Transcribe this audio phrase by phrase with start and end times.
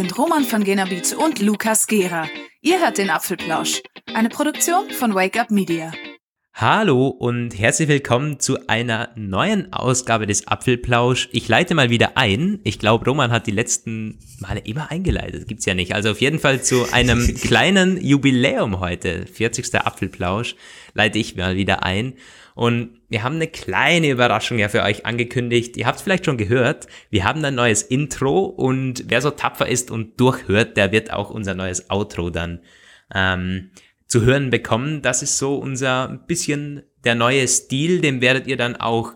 [0.00, 2.26] sind Roman von Genabit und Lukas Gera.
[2.62, 3.82] Ihr hört den Apfelplausch,
[4.14, 5.92] eine Produktion von Wake Up Media.
[6.54, 11.28] Hallo und herzlich willkommen zu einer neuen Ausgabe des Apfelplausch.
[11.32, 12.60] Ich leite mal wieder ein.
[12.64, 15.46] Ich glaube, Roman hat die letzten Male immer eingeleitet.
[15.46, 15.94] Gibt's ja nicht.
[15.94, 19.74] Also auf jeden Fall zu einem kleinen Jubiläum heute, 40.
[19.74, 20.56] Apfelplausch,
[20.94, 22.14] leite ich mal wieder ein.
[22.54, 25.76] Und wir haben eine kleine Überraschung ja für euch angekündigt.
[25.76, 26.86] Ihr habt es vielleicht schon gehört.
[27.10, 31.30] Wir haben ein neues Intro und wer so tapfer ist und durchhört, der wird auch
[31.30, 32.60] unser neues Outro dann
[33.14, 33.70] ähm,
[34.06, 35.02] zu hören bekommen.
[35.02, 39.14] Das ist so unser bisschen der neue Stil, den werdet ihr dann auch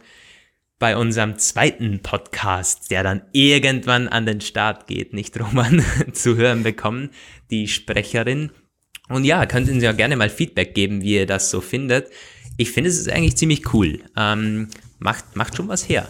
[0.78, 6.62] bei unserem zweiten Podcast, der dann irgendwann an den Start geht, nicht Roman, zu hören
[6.62, 7.10] bekommen,
[7.50, 8.50] die Sprecherin.
[9.08, 12.10] Und ja, könnt ihr uns ja gerne mal Feedback geben, wie ihr das so findet.
[12.56, 14.00] Ich finde, es ist eigentlich ziemlich cool.
[14.16, 14.68] Ähm,
[14.98, 16.08] macht, macht schon was her.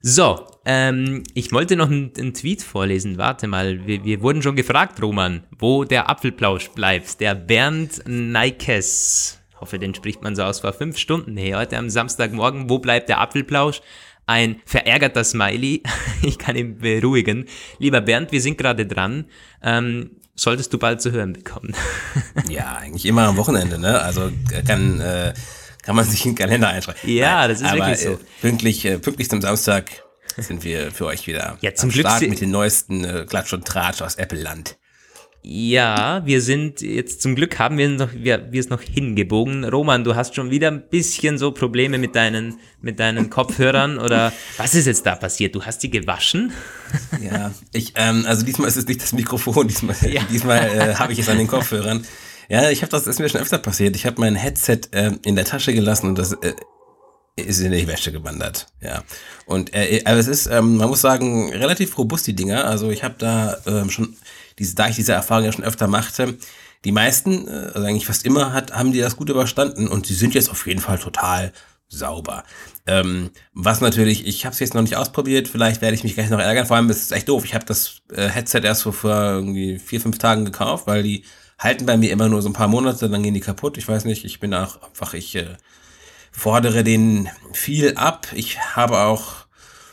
[0.00, 3.16] So, ähm, ich wollte noch einen, einen, Tweet vorlesen.
[3.16, 7.20] Warte mal, wir, wir, wurden schon gefragt, Roman, wo der Apfelplausch bleibt.
[7.20, 11.88] Der Bernd Neikes, hoffe, den spricht man so aus, vor fünf Stunden her, heute am
[11.88, 13.80] Samstagmorgen, wo bleibt der Apfelplausch?
[14.26, 15.82] Ein verärgerter Smiley.
[16.22, 17.46] ich kann ihn beruhigen.
[17.78, 19.26] Lieber Bernd, wir sind gerade dran.
[19.62, 21.74] Ähm, solltest du bald zu hören bekommen.
[22.48, 24.00] ja, eigentlich immer am Wochenende, ne?
[24.00, 24.30] Also
[24.66, 25.00] kann...
[25.00, 25.34] Äh
[25.84, 27.00] kann man sich in den Kalender einschreiben.
[27.04, 28.12] Ja, Nein, das ist aber, wirklich so.
[28.12, 29.90] Äh, pünktlich, äh, pünktlich zum Samstag
[30.36, 33.52] sind wir für euch wieder ja, zum am Glück Start mit den neuesten äh, Klatsch
[33.52, 34.76] und Tratsch aus Apple-Land.
[35.46, 39.64] Ja, wir sind jetzt zum Glück haben wir noch wir, wir es noch hingebogen.
[39.64, 44.32] Roman, du hast schon wieder ein bisschen so Probleme mit deinen mit deinen Kopfhörern oder
[44.56, 45.54] was ist jetzt da passiert?
[45.54, 46.50] Du hast die gewaschen?
[47.22, 50.22] Ja, ich ähm, also diesmal ist es nicht das Mikrofon, diesmal ja.
[50.30, 52.06] diesmal äh, habe ich es an den Kopfhörern.
[52.48, 53.96] Ja, ich habe das ist mir schon öfter passiert.
[53.96, 56.54] Ich habe mein Headset äh, in der Tasche gelassen und das äh,
[57.36, 58.68] ist in die Wäsche gewandert.
[58.80, 59.02] Ja.
[59.46, 62.64] Und äh, aber es ist, ähm, man muss sagen, relativ robust die Dinger.
[62.64, 64.16] Also ich habe da ähm, schon
[64.58, 66.38] diese, da ich diese Erfahrung ja schon öfter machte,
[66.84, 70.14] die meisten, äh, also eigentlich fast immer, hat, haben die das gut überstanden und sie
[70.14, 71.52] sind jetzt auf jeden Fall total
[71.88, 72.44] sauber.
[72.86, 76.30] Ähm, was natürlich, ich habe es jetzt noch nicht ausprobiert, vielleicht werde ich mich gleich
[76.30, 76.66] noch ärgern.
[76.66, 77.44] Vor allem ist es echt doof.
[77.44, 81.24] Ich habe das äh, Headset erst vor, vor irgendwie vier, fünf Tagen gekauft, weil die
[81.58, 83.78] halten bei mir immer nur so ein paar Monate, dann gehen die kaputt.
[83.78, 85.56] Ich weiß nicht, ich bin auch einfach, ich äh,
[86.32, 88.28] fordere denen viel ab.
[88.34, 89.46] Ich habe auch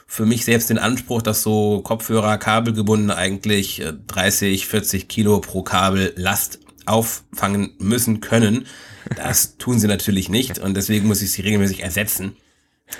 [0.07, 5.63] für mich selbst den Anspruch, dass so Kopfhörer kabelgebunden eigentlich 30, äh, 40 Kilo pro
[5.63, 8.65] Kabel Last auffangen müssen können.
[9.15, 12.35] Das tun sie natürlich nicht und deswegen muss ich sie regelmäßig ersetzen.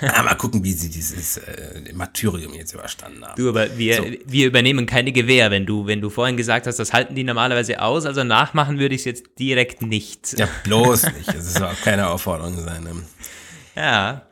[0.00, 3.34] Ah, mal gucken, wie sie dieses äh, Martyrium jetzt überstanden haben.
[3.36, 4.04] Du, aber wir, so.
[4.26, 7.80] wir übernehmen keine Gewehr, wenn du, wenn du vorhin gesagt hast, das halten die normalerweise
[7.80, 10.38] aus, also nachmachen würde ich es jetzt direkt nicht.
[10.38, 11.28] Ja, bloß nicht.
[11.28, 12.84] Das soll auch keine Aufforderung sein.
[12.84, 13.02] Ne?
[13.76, 14.26] Ja.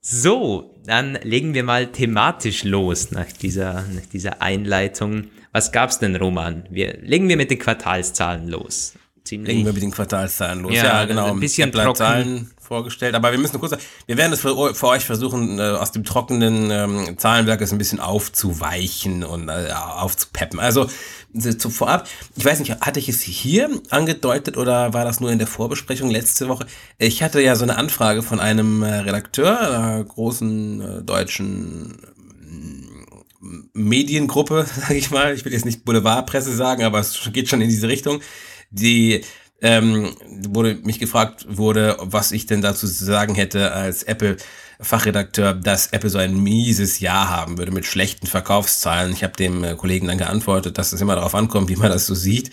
[0.00, 5.24] So, dann legen wir mal thematisch los nach dieser, nach dieser Einleitung.
[5.52, 6.64] Was gab's denn, Roman?
[6.70, 8.94] Wir, legen wir mit den Quartalszahlen los.
[9.24, 9.54] Ziemlich.
[9.54, 10.74] Legen wir mit den Quartalszahlen los.
[10.74, 11.32] Ja, ja genau.
[11.32, 11.96] Ein bisschen trocken.
[11.96, 15.92] Zahlen vorgestellt, aber wir müssen kurz, wir werden es für, für euch versuchen, äh, aus
[15.92, 20.60] dem trockenen ähm, Zahlenwerk ein bisschen aufzuweichen und äh, aufzupeppen.
[20.60, 20.88] Also
[21.58, 25.38] zu vorab, ich weiß nicht, hatte ich es hier angedeutet oder war das nur in
[25.38, 26.66] der Vorbesprechung letzte Woche?
[26.98, 31.98] Ich hatte ja so eine Anfrage von einem äh, Redakteur einer großen äh, deutschen
[33.40, 35.34] mm, Mediengruppe, sage ich mal.
[35.34, 38.20] Ich will jetzt nicht Boulevardpresse sagen, aber es geht schon in diese Richtung.
[38.70, 39.22] Die
[39.62, 40.14] ähm,
[40.48, 44.36] wurde mich gefragt wurde, was ich denn dazu zu sagen hätte als Apple
[44.78, 49.12] Fachredakteur, dass Apple so ein mieses Jahr haben würde mit schlechten Verkaufszahlen.
[49.12, 52.06] Ich habe dem äh, Kollegen dann geantwortet, dass es immer darauf ankommt, wie man das
[52.06, 52.50] so sieht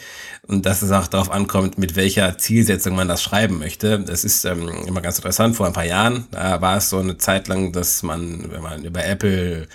[0.48, 4.00] und dass es auch darauf ankommt, mit welcher Zielsetzung man das schreiben möchte.
[4.00, 5.58] Das ist ähm, immer ganz interessant.
[5.58, 8.86] Vor ein paar Jahren da war es so eine Zeit lang, dass man, wenn man
[8.86, 9.68] über Apple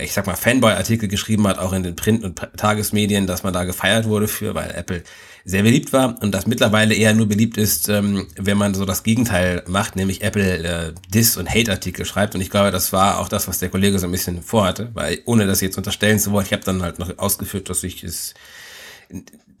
[0.00, 3.62] ich sag mal, Fanboy-Artikel geschrieben hat, auch in den Print- und Tagesmedien, dass man da
[3.62, 5.04] gefeiert wurde für, weil Apple
[5.44, 9.02] sehr beliebt war und das mittlerweile eher nur beliebt ist, ähm, wenn man so das
[9.02, 12.34] Gegenteil macht, nämlich Apple äh, Diss- und Hate-Artikel schreibt.
[12.34, 15.20] Und ich glaube, das war auch das, was der Kollege so ein bisschen vorhatte, weil
[15.26, 18.32] ohne das jetzt unterstellen zu wollen, ich habe dann halt noch ausgeführt, dass ich es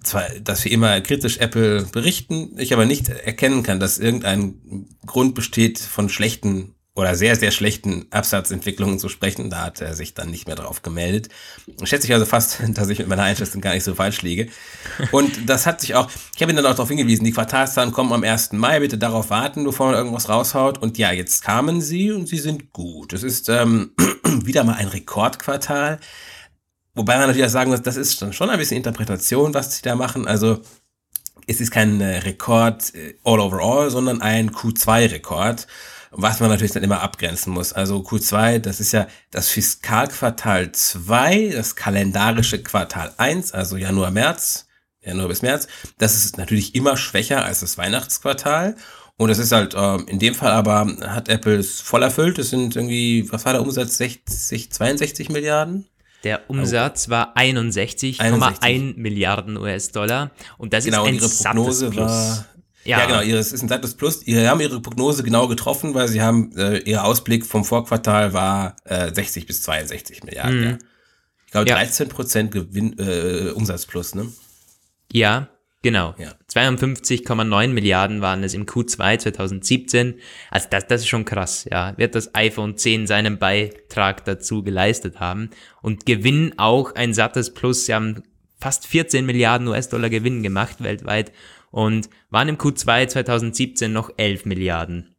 [0.02, 5.34] zwar, dass wir immer kritisch Apple berichten, ich aber nicht erkennen kann, dass irgendein Grund
[5.34, 9.50] besteht von schlechten oder sehr, sehr schlechten Absatzentwicklungen zu sprechen.
[9.50, 11.28] Da hat er sich dann nicht mehr drauf gemeldet.
[11.82, 14.48] Schätze ich also fast, dass ich mit meiner Einschätzung gar nicht so falsch liege.
[15.10, 18.12] Und das hat sich auch, ich habe ihn dann auch darauf hingewiesen, die Quartalszahlen kommen
[18.12, 18.52] am 1.
[18.52, 20.78] Mai, bitte darauf warten, bevor man irgendwas raushaut.
[20.78, 23.12] Und ja, jetzt kamen sie und sie sind gut.
[23.12, 23.90] Es ist ähm,
[24.44, 25.98] wieder mal ein Rekordquartal.
[26.94, 29.96] Wobei man natürlich auch sagen muss, das ist schon ein bisschen Interpretation, was sie da
[29.96, 30.28] machen.
[30.28, 30.60] Also
[31.48, 35.66] es ist kein äh, Rekord äh, all over all, sondern ein Q2-Rekord.
[36.16, 37.72] Was man natürlich dann immer abgrenzen muss.
[37.72, 44.66] Also Q2, das ist ja das Fiskalquartal 2, das kalendarische Quartal 1, also Januar, März,
[45.02, 45.68] Januar bis März.
[45.98, 48.76] Das ist natürlich immer schwächer als das Weihnachtsquartal.
[49.16, 52.38] Und es ist halt, äh, in dem Fall aber hat Apple es voll erfüllt.
[52.38, 53.96] Es sind irgendwie, was war der Umsatz?
[53.98, 55.86] 60, 62 Milliarden?
[56.24, 60.30] Der Umsatz war 61,1 Milliarden US-Dollar.
[60.56, 62.10] Und das genau, ist ein ihre Prognose Plus.
[62.10, 62.46] war.
[62.84, 62.98] Ja.
[62.98, 64.20] ja, genau, ihre, es ist ein sattes Plus.
[64.20, 68.76] Sie haben ihre Prognose genau getroffen, weil sie haben, äh, ihr Ausblick vom Vorquartal war
[68.84, 70.58] äh, 60 bis 62 Milliarden.
[70.58, 70.64] Mhm.
[70.66, 70.78] Ja.
[71.46, 71.76] Ich glaube, Ja.
[71.76, 74.30] 13 Prozent Gewinn, äh, Umsatz plus, ne?
[75.12, 75.48] Ja,
[75.82, 76.14] genau.
[76.18, 76.32] Ja.
[76.52, 80.20] 52,9 Milliarden waren es im Q2 2017.
[80.50, 81.96] Also das, das ist schon krass, ja.
[81.96, 85.50] Wird das iPhone 10 seinen Beitrag dazu geleistet haben.
[85.80, 87.86] Und Gewinn auch ein sattes Plus.
[87.86, 88.22] Sie haben
[88.60, 91.32] fast 14 Milliarden US-Dollar Gewinn gemacht weltweit
[91.74, 95.16] und waren im Q2 2017 noch 11 Milliarden.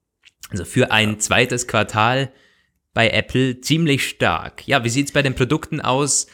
[0.50, 2.32] Also für ein zweites Quartal
[2.94, 4.66] bei Apple ziemlich stark.
[4.66, 6.28] Ja, wie sieht's bei den Produkten aus?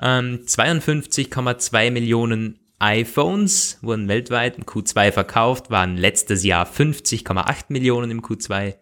[0.00, 8.22] Ähm, 52,2 Millionen iPhones wurden weltweit im Q2 verkauft, waren letztes Jahr 50,8 Millionen im
[8.22, 8.76] Q2.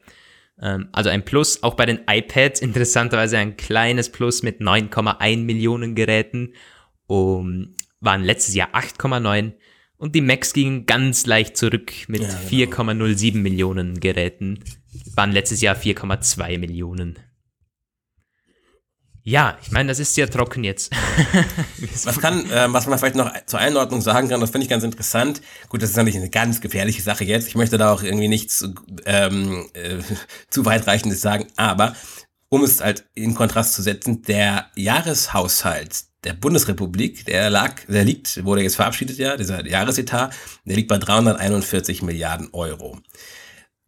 [0.62, 1.64] Ähm, also ein Plus.
[1.64, 6.54] Auch bei den iPads interessanterweise ein kleines Plus mit 9,1 Millionen Geräten.
[7.08, 9.54] Um, waren letztes Jahr 8,9.
[9.96, 12.72] Und die Macs gingen ganz leicht zurück mit Ja, genau.
[12.72, 14.60] 4,07 Millionen Geräten.
[15.14, 17.18] Waren letztes Jahr 4,2 Millionen.
[19.26, 20.92] Ja, ich meine, das ist sehr trocken jetzt.
[22.04, 24.84] Was kann, äh, was man vielleicht noch zur Einordnung sagen kann, das finde ich ganz
[24.84, 25.40] interessant.
[25.70, 27.48] Gut, das ist natürlich eine ganz gefährliche Sache jetzt.
[27.48, 28.68] Ich möchte da auch irgendwie nichts
[29.06, 29.96] ähm, äh,
[30.50, 31.96] zu weitreichendes sagen, aber
[32.50, 38.44] um es halt in Kontrast zu setzen, der Jahreshaushalt der Bundesrepublik, der lag, der liegt,
[38.44, 40.34] wurde jetzt verabschiedet ja, dieser Jahresetat,
[40.64, 42.98] der liegt bei 341 Milliarden Euro.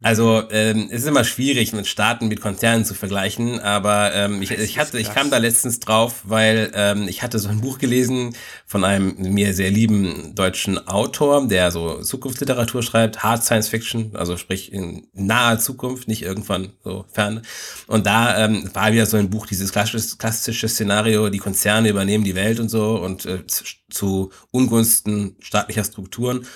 [0.03, 4.51] Also ähm, es ist immer schwierig, mit Staaten mit Konzernen zu vergleichen, aber ähm, ich,
[4.51, 8.37] ich hatte, ich kam da letztens drauf, weil ähm, ich hatte so ein Buch gelesen
[8.67, 14.37] von einem mir sehr lieben deutschen Autor, der so Zukunftsliteratur schreibt, Hard Science Fiction, also
[14.37, 17.41] sprich in naher Zukunft, nicht irgendwann so fern.
[17.87, 22.23] Und da ähm, war wieder so ein Buch, dieses klassische, klassische Szenario, die Konzerne übernehmen
[22.23, 26.47] die Welt und so und äh, zu- Ungunsten staatlicher Strukturen.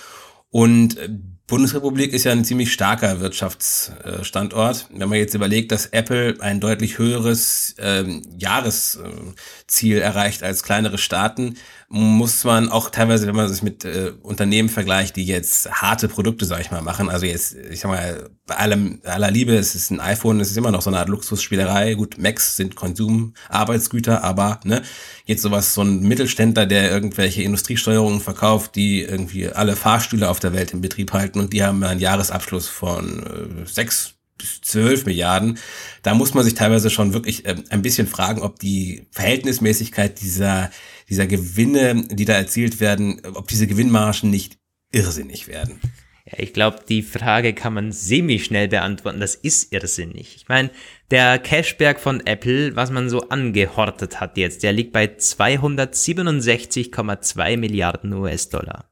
[0.51, 1.09] Und äh,
[1.51, 4.87] Bundesrepublik ist ja ein ziemlich starker Wirtschaftsstandort.
[4.89, 11.57] Wenn man jetzt überlegt, dass Apple ein deutlich höheres ähm, Jahresziel erreicht als kleinere Staaten,
[11.93, 16.45] muss man auch teilweise, wenn man sich mit äh, Unternehmen vergleicht, die jetzt harte Produkte,
[16.45, 19.91] sag ich mal, machen, also jetzt, ich sag mal, bei allem, aller Liebe, es ist
[19.91, 21.95] ein iPhone, es ist immer noch so eine Art Luxusspielerei.
[21.95, 24.83] Gut, Macs sind Konsumarbeitsgüter, aber ne,
[25.25, 30.53] jetzt sowas, so ein Mittelständler, der irgendwelche Industriesteuerungen verkauft, die irgendwie alle Fahrstühle auf der
[30.53, 35.59] Welt in Betrieb halten und die haben einen Jahresabschluss von äh, sechs bis zwölf Milliarden.
[36.03, 40.71] Da muss man sich teilweise schon wirklich ähm, ein bisschen fragen, ob die Verhältnismäßigkeit dieser,
[41.11, 44.57] dieser Gewinne, die da erzielt werden, ob diese Gewinnmargen nicht
[44.91, 45.79] irrsinnig werden.
[46.25, 49.19] Ja, ich glaube, die Frage kann man semi-schnell beantworten.
[49.19, 50.37] Das ist irrsinnig.
[50.37, 50.69] Ich meine,
[51.09, 58.13] der Cashberg von Apple, was man so angehortet hat jetzt, der liegt bei 267,2 Milliarden
[58.13, 58.89] US-Dollar.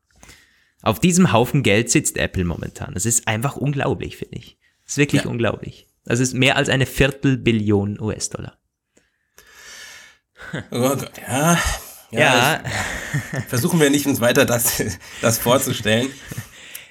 [0.81, 2.93] Auf diesem Haufen Geld sitzt Apple momentan.
[2.93, 4.57] Das ist einfach unglaublich, finde ich.
[4.83, 5.29] Das ist wirklich Ja.
[5.29, 5.87] unglaublich.
[6.03, 8.57] Das ist mehr als eine Viertelbillion US-Dollar.
[10.71, 11.59] Oh Gott, ja.
[12.11, 12.61] Ja,
[13.47, 14.83] Versuchen wir nicht uns weiter das,
[15.21, 16.09] das vorzustellen.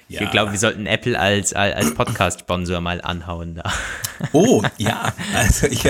[0.07, 0.21] Ja.
[0.21, 3.71] ich glaube, wir sollten Apple als, als Podcast-Sponsor mal anhauen da.
[4.31, 5.13] Oh, ja.
[5.35, 5.83] Also ich,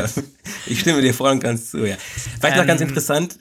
[0.65, 1.95] ich stimme dir voll und ganz zu, ja.
[2.39, 3.39] Vielleicht noch ganz Ähm, interessant.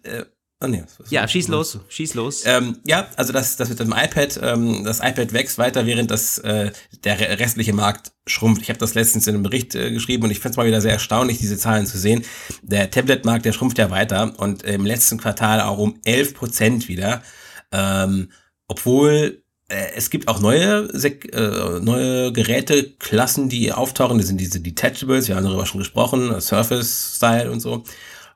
[0.61, 2.43] Oh nee, Ja, schieß los, schieß los.
[2.45, 6.39] Ähm, ja, also das, das mit dem iPad, ähm, das iPad wächst weiter, während das
[6.39, 6.73] äh,
[7.05, 8.63] der re- restliche Markt schrumpft.
[8.63, 10.81] Ich habe das letztens in einem Bericht äh, geschrieben und ich finde es mal wieder
[10.81, 12.25] sehr erstaunlich, diese Zahlen zu sehen.
[12.63, 17.23] Der Tablet-Markt, der schrumpft ja weiter und im letzten Quartal auch um 11 Prozent wieder,
[17.71, 18.33] ähm,
[18.67, 24.19] obwohl äh, es gibt auch neue, Sek äh, neue Geräteklassen, die auftauchen.
[24.19, 27.85] Das sind diese Detachables, wir haben darüber schon gesprochen, Surface-Style und so.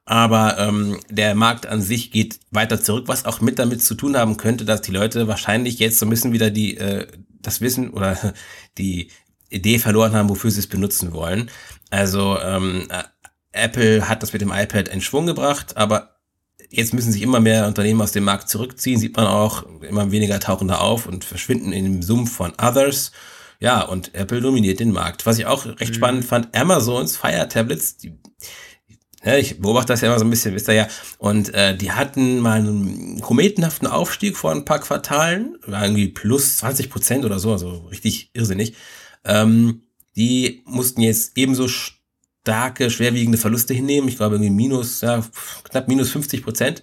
[0.05, 4.17] Aber ähm, der Markt an sich geht weiter zurück, was auch mit damit zu tun
[4.17, 7.07] haben könnte, dass die Leute wahrscheinlich jetzt so ein bisschen wieder die äh,
[7.41, 8.17] das Wissen oder
[8.79, 9.11] die
[9.49, 11.51] Idee verloren haben, wofür sie es benutzen wollen.
[11.91, 13.03] Also ähm, äh,
[13.53, 16.17] Apple hat das mit dem iPad in Schwung gebracht, aber
[16.71, 20.41] jetzt müssen sich immer mehr Unternehmen aus dem Markt zurückziehen, sieht man auch, immer weniger
[20.41, 23.13] tauchen da auf und verschwinden in dem Sumpf von Others.
[23.61, 25.25] Ja, und Apple dominiert den Markt.
[25.27, 28.19] Was ich auch recht spannend fand, Amazons Fire Tablets, die
[29.25, 30.89] ja, ich beobachte das ja immer so ein bisschen, wisst ihr ja.
[31.19, 36.57] Und äh, die hatten mal einen kometenhaften Aufstieg vor ein paar Quartalen, war irgendwie plus
[36.59, 38.75] 20 Prozent oder so, also richtig irrsinnig.
[39.25, 39.83] Ähm,
[40.17, 44.09] die mussten jetzt ebenso starke, schwerwiegende Verluste hinnehmen.
[44.09, 45.25] Ich glaube irgendwie minus, ja,
[45.65, 46.83] knapp minus 50 Prozent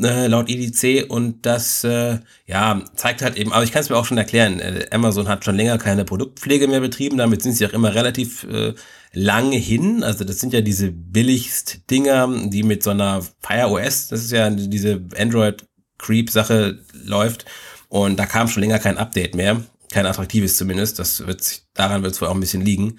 [0.00, 3.96] äh, laut EDC und das äh, ja zeigt halt eben, aber ich kann es mir
[3.96, 7.66] auch schon erklären, äh, Amazon hat schon länger keine Produktpflege mehr betrieben, damit sind sie
[7.66, 8.74] auch immer relativ äh,
[9.12, 14.08] lange hin, also das sind ja diese billigst Dinger, die mit so einer Fire OS,
[14.08, 15.64] das ist ja diese Android
[15.98, 17.46] Creep Sache läuft.
[17.88, 19.62] Und da kam schon länger kein Update mehr,
[19.92, 22.98] kein attraktives zumindest, das wird daran wird es wohl auch ein bisschen liegen.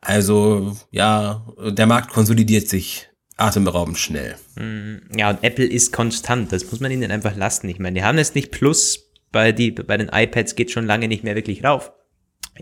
[0.00, 3.09] Also ja, der Markt konsolidiert sich
[3.40, 4.36] atemberaubend schnell.
[4.56, 6.52] Mm, ja, und Apple ist konstant.
[6.52, 7.68] Das muss man ihnen einfach lassen.
[7.68, 9.06] Ich meine, die haben es nicht plus.
[9.32, 11.92] Bei, die, bei den iPads geht schon lange nicht mehr wirklich rauf.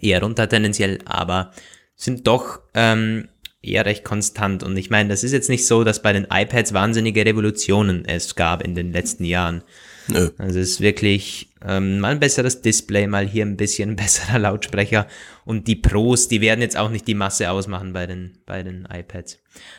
[0.00, 1.52] Eher runter tendenziell, aber
[1.97, 3.28] sind doch ähm,
[3.62, 4.62] eher recht konstant.
[4.62, 8.35] Und ich meine, das ist jetzt nicht so, dass bei den iPads wahnsinnige Revolutionen es
[8.35, 9.62] gab in den letzten Jahren.
[10.08, 10.30] Nö.
[10.38, 15.06] Also es ist wirklich ähm, mal ein besseres Display, mal hier ein bisschen besserer Lautsprecher.
[15.44, 18.87] Und die Pros, die werden jetzt auch nicht die Masse ausmachen bei den, bei den
[18.90, 19.38] iPads.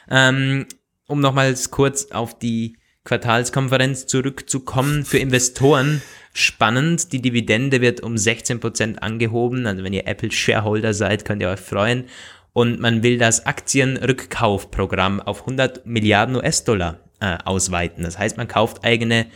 [0.09, 0.65] Ähm,
[1.09, 6.01] um nochmals kurz auf die Quartalskonferenz zurückzukommen, für Investoren
[6.33, 7.11] spannend.
[7.11, 9.65] Die Dividende wird um 16% angehoben.
[9.65, 12.05] Also wenn ihr Apple Shareholder seid, könnt ihr euch freuen.
[12.53, 18.03] Und man will das Aktienrückkaufprogramm auf 100 Milliarden US-Dollar äh, ausweiten.
[18.03, 19.27] Das heißt, man kauft eigene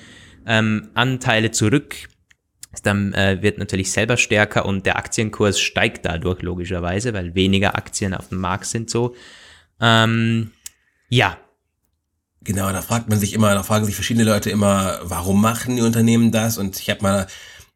[0.45, 1.95] ähm, Anteile zurück.
[2.83, 8.13] Dann äh, wird natürlich selber stärker und der Aktienkurs steigt dadurch logischerweise, weil weniger Aktien
[8.13, 9.15] auf dem Markt sind so.
[9.79, 10.51] Ähm,
[11.09, 11.37] ja,
[12.43, 15.81] Genau, da fragt man sich immer, da fragen sich verschiedene Leute immer, warum machen die
[15.81, 16.57] Unternehmen das?
[16.57, 17.27] Und ich habe mal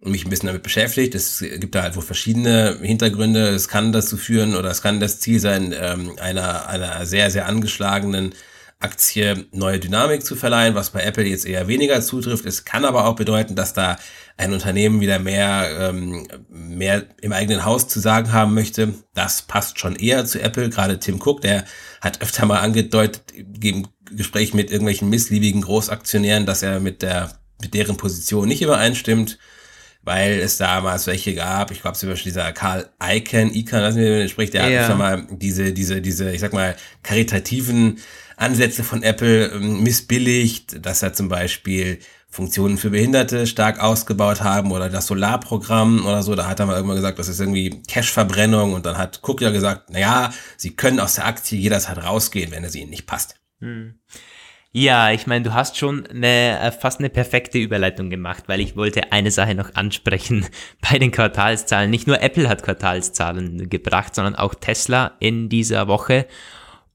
[0.02, 1.16] mich ein bisschen damit beschäftigt.
[1.16, 3.48] Es gibt da halt wohl verschiedene Hintergründe.
[3.50, 7.48] Es kann dazu führen oder es kann das Ziel sein, ähm, einer, einer sehr, sehr
[7.48, 8.34] angeschlagenen
[8.80, 12.46] Aktie neue Dynamik zu verleihen, was bei Apple jetzt eher weniger zutrifft.
[12.46, 13.98] Es kann aber auch bedeuten, dass da
[14.38, 18.94] ein Unternehmen wieder mehr, ähm, mehr im eigenen Haus zu sagen haben möchte.
[19.16, 20.70] Das passt schon eher zu Apple.
[20.70, 21.66] Gerade Tim Cook, der
[22.02, 27.74] hat öfter mal angedeutet im Gespräch mit irgendwelchen missliebigen Großaktionären, dass er mit der mit
[27.74, 29.40] deren Position nicht übereinstimmt,
[30.04, 31.72] weil es damals welche gab.
[31.72, 34.82] Ich glaube zum Beispiel dieser Karl Icahn, Icahn, lassen wir spricht, der ja.
[34.82, 37.98] hat schon mal diese diese diese, ich sag mal karitativen
[38.38, 44.72] Ansätze von Apple ähm, missbilligt, dass er zum Beispiel Funktionen für Behinderte stark ausgebaut haben
[44.72, 46.36] oder das Solarprogramm oder so.
[46.36, 49.50] Da hat er mal irgendwann gesagt, das ist irgendwie Cash-Verbrennung und dann hat Cook ja
[49.50, 53.36] gesagt, naja, sie können aus der Aktie jederzeit rausgehen, wenn es ihnen nicht passt.
[53.60, 53.96] Hm.
[54.72, 58.76] Ja, ich meine, du hast schon eine, äh, fast eine perfekte Überleitung gemacht, weil ich
[58.76, 60.46] wollte eine Sache noch ansprechen
[60.88, 61.90] bei den Quartalszahlen.
[61.90, 66.28] Nicht nur Apple hat Quartalszahlen gebracht, sondern auch Tesla in dieser Woche.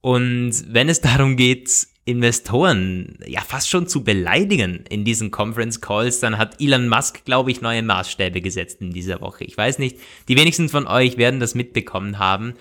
[0.03, 6.19] Und wenn es darum geht, Investoren ja fast schon zu beleidigen in diesen Conference Calls,
[6.19, 9.45] dann hat Elon Musk, glaube ich, neue Maßstäbe gesetzt in dieser Woche.
[9.45, 12.55] Ich weiß nicht, die wenigsten von euch werden das mitbekommen haben,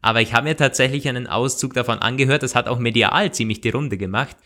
[0.00, 2.42] aber ich habe mir tatsächlich einen Auszug davon angehört.
[2.42, 4.36] Das hat auch medial ziemlich die Runde gemacht.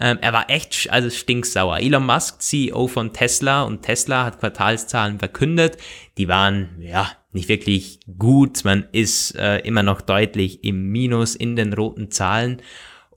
[0.00, 1.78] Ähm, er war echt, also stinksauer.
[1.78, 5.76] Elon Musk, CEO von Tesla und Tesla hat Quartalszahlen verkündet.
[6.18, 8.64] Die waren, ja, nicht wirklich gut.
[8.64, 12.62] Man ist äh, immer noch deutlich im Minus in den roten Zahlen.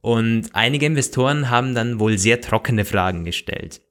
[0.01, 3.81] Und einige Investoren haben dann wohl sehr trockene Fragen gestellt.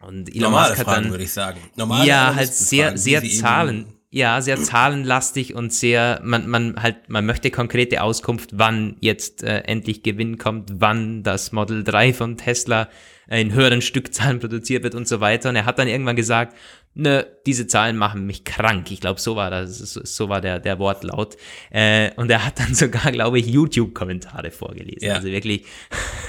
[0.00, 1.60] Und Elon Normale Musk hat Fragen, dann, würde ich sagen.
[1.76, 7.08] Normale ja, halt sehr, Fragen, sehr Zahlen, ja, sehr zahlenlastig und sehr, man, man halt,
[7.08, 12.36] man möchte konkrete Auskunft, wann jetzt äh, endlich Gewinn kommt, wann das Model 3 von
[12.36, 12.88] Tesla
[13.28, 15.50] in höheren Stückzahlen produziert wird und so weiter.
[15.50, 16.56] Und er hat dann irgendwann gesagt,
[16.94, 18.90] ne, diese Zahlen machen mich krank.
[18.90, 21.36] Ich glaube, so war das, so war der, der Wortlaut.
[21.70, 25.08] Äh, und er hat dann sogar, glaube ich, YouTube-Kommentare vorgelesen.
[25.08, 25.14] Ja.
[25.14, 25.64] Also wirklich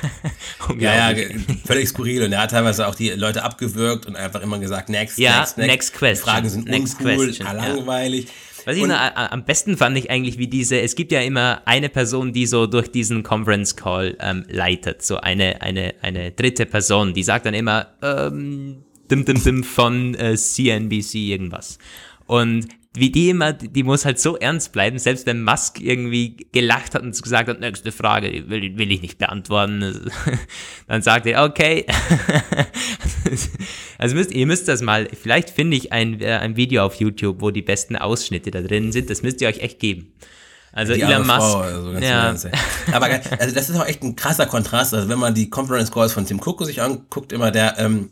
[0.80, 1.26] ja, ja,
[1.66, 2.24] völlig skurril.
[2.24, 5.58] Und er hat teilweise auch die Leute abgewürgt und einfach immer gesagt, next, ja, next,
[5.58, 5.70] next.
[5.70, 6.26] next question.
[6.26, 8.26] Die Fragen sind next uncool, question, langweilig.
[8.26, 8.32] Ja.
[8.64, 11.90] Was ich noch, am besten fand ich eigentlich, wie diese, es gibt ja immer eine
[11.90, 17.16] Person, die so durch diesen Conference Call ähm, leitet, so eine, eine, eine dritte Person,
[17.16, 21.78] die sagt dann immer, ähm, dim, dim, dim von äh, CNBC irgendwas.
[22.26, 26.94] Und wie die immer, die muss halt so ernst bleiben, selbst wenn Musk irgendwie gelacht
[26.94, 30.12] hat und gesagt hat, nächste Frage, will, will ich nicht beantworten,
[30.88, 31.86] dann sagt er, okay.
[33.98, 37.40] also müsst, ihr müsst das mal, vielleicht finde ich ein, äh, ein Video auf YouTube,
[37.40, 40.14] wo die besten Ausschnitte da drin sind, das müsst ihr euch echt geben.
[40.74, 41.40] Also die Elon Musk.
[41.40, 42.34] Frau, also ja.
[42.94, 44.94] Aber also das ist auch echt ein krasser Kontrast.
[44.94, 48.12] Also wenn man die Conference Calls von Tim Cook sich anguckt, immer der ähm,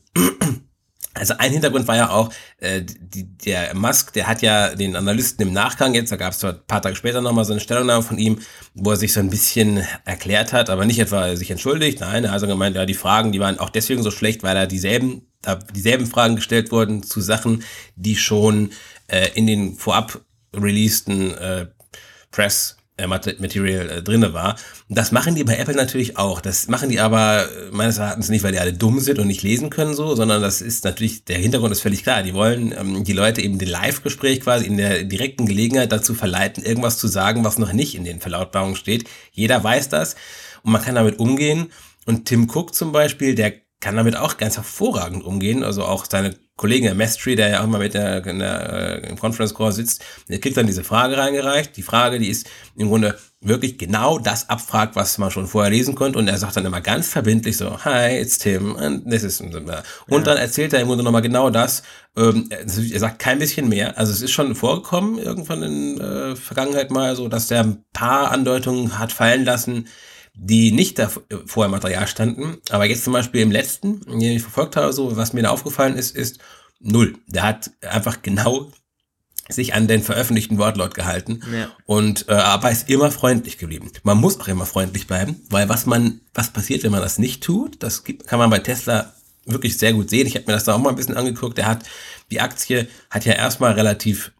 [1.13, 5.47] also ein Hintergrund war ja auch, äh, die, der Musk, der hat ja den Analysten
[5.47, 8.03] im Nachgang jetzt, da gab es zwar ein paar Tage später nochmal so eine Stellungnahme
[8.03, 8.39] von ihm,
[8.73, 12.29] wo er sich so ein bisschen erklärt hat, aber nicht etwa sich entschuldigt, nein, er
[12.29, 15.27] hat also gemeint, ja, die Fragen, die waren auch deswegen so schlecht, weil er dieselben,
[15.41, 17.63] da dieselben Fragen gestellt wurden zu Sachen,
[17.95, 18.71] die schon
[19.07, 20.21] äh, in den vorab
[20.53, 21.67] releaseden äh,
[22.31, 24.55] Press Material äh, drinne war.
[24.89, 26.41] Das machen die bei Apple natürlich auch.
[26.41, 29.43] Das machen die aber äh, meines Erachtens nicht, weil die alle dumm sind und nicht
[29.43, 32.23] lesen können so, sondern das ist natürlich, der Hintergrund ist völlig klar.
[32.23, 36.63] Die wollen ähm, die Leute eben den Live-Gespräch quasi in der direkten Gelegenheit dazu verleiten,
[36.63, 39.09] irgendwas zu sagen, was noch nicht in den Verlautbarungen steht.
[39.31, 40.15] Jeder weiß das
[40.63, 41.71] und man kann damit umgehen.
[42.05, 45.63] Und Tim Cook zum Beispiel, der kann damit auch ganz hervorragend umgehen.
[45.63, 49.09] Also auch seine Kollegen, der Mestry, der ja auch mal mit der, in der äh,
[49.09, 51.77] im Conference Call sitzt, der kriegt dann diese Frage reingereicht.
[51.77, 55.95] Die Frage, die ist im Grunde wirklich genau das abfragt, was man schon vorher lesen
[55.95, 56.19] konnte.
[56.19, 59.39] Und er sagt dann immer ganz verbindlich so, hi, it's Tim, and this is...
[59.39, 59.83] Und ja.
[60.19, 61.83] dann erzählt er im Grunde nochmal genau das.
[62.17, 62.67] Ähm, er
[62.99, 63.97] sagt kein bisschen mehr.
[63.97, 68.31] Also es ist schon vorgekommen, irgendwann in äh, Vergangenheit mal so, dass der ein paar
[68.31, 69.87] Andeutungen hat fallen lassen,
[70.41, 71.09] die nicht da
[71.45, 72.57] vorher im Material standen.
[72.69, 75.97] Aber jetzt zum Beispiel im letzten, den ich verfolgt habe, so, was mir da aufgefallen
[75.97, 76.39] ist, ist
[76.79, 77.17] null.
[77.27, 78.71] Der hat einfach genau
[79.49, 81.71] sich an den veröffentlichten Wortlaut gehalten ja.
[81.85, 83.91] und äh, aber ist immer freundlich geblieben.
[84.03, 87.43] Man muss auch immer freundlich bleiben, weil was man, was passiert, wenn man das nicht
[87.43, 89.11] tut, das gibt, kann man bei Tesla
[89.45, 90.27] wirklich sehr gut sehen.
[90.27, 91.57] Ich habe mir das da auch mal ein bisschen angeguckt.
[91.57, 91.83] Der hat,
[92.29, 94.31] die Aktie hat ja erstmal relativ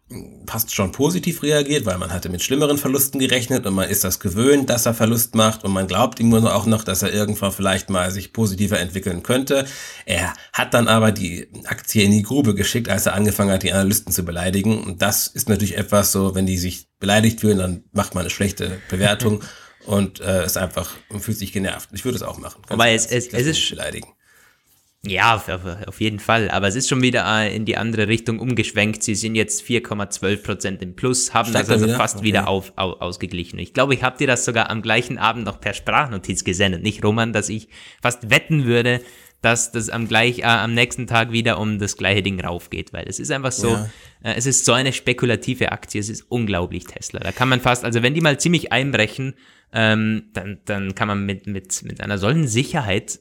[0.46, 4.18] fast schon positiv reagiert, weil man hatte mit schlimmeren Verlusten gerechnet und man ist das
[4.18, 7.52] gewöhnt, dass er Verlust macht und man glaubt ihm nur auch noch, dass er irgendwann
[7.52, 9.66] vielleicht mal sich positiver entwickeln könnte.
[10.06, 13.72] Er hat dann aber die Aktie in die Grube geschickt, als er angefangen hat, die
[13.72, 14.82] Analysten zu beleidigen.
[14.82, 18.30] Und das ist natürlich etwas so, wenn die sich beleidigt fühlen, dann macht man eine
[18.30, 19.44] schlechte Bewertung
[19.86, 20.90] und äh, ist einfach
[21.20, 21.90] fühlt sich genervt.
[21.92, 22.62] Ich würde es auch machen.
[22.68, 24.08] Wobei es, es, es ist beleidigen.
[25.02, 25.48] Ja, auf,
[25.86, 26.50] auf, jeden Fall.
[26.50, 29.02] Aber es ist schon wieder äh, in die andere Richtung umgeschwenkt.
[29.02, 31.96] Sie sind jetzt 4,12 Prozent im Plus, haben Steigt das also wieder?
[31.96, 32.26] fast okay.
[32.26, 33.58] wieder auf, auf, ausgeglichen.
[33.58, 37.02] Ich glaube, ich habe dir das sogar am gleichen Abend noch per Sprachnotiz gesendet, nicht
[37.02, 37.68] Roman, dass ich
[38.02, 39.00] fast wetten würde,
[39.40, 43.08] dass das am gleich äh, am nächsten Tag wieder um das gleiche Ding raufgeht, weil
[43.08, 43.88] es ist einfach so, ja.
[44.22, 47.20] äh, es ist so eine spekulative Aktie, es ist unglaublich Tesla.
[47.20, 49.32] Da kann man fast, also wenn die mal ziemlich einbrechen,
[49.72, 53.20] ähm, dann, dann kann man mit, mit, mit einer solchen Sicherheit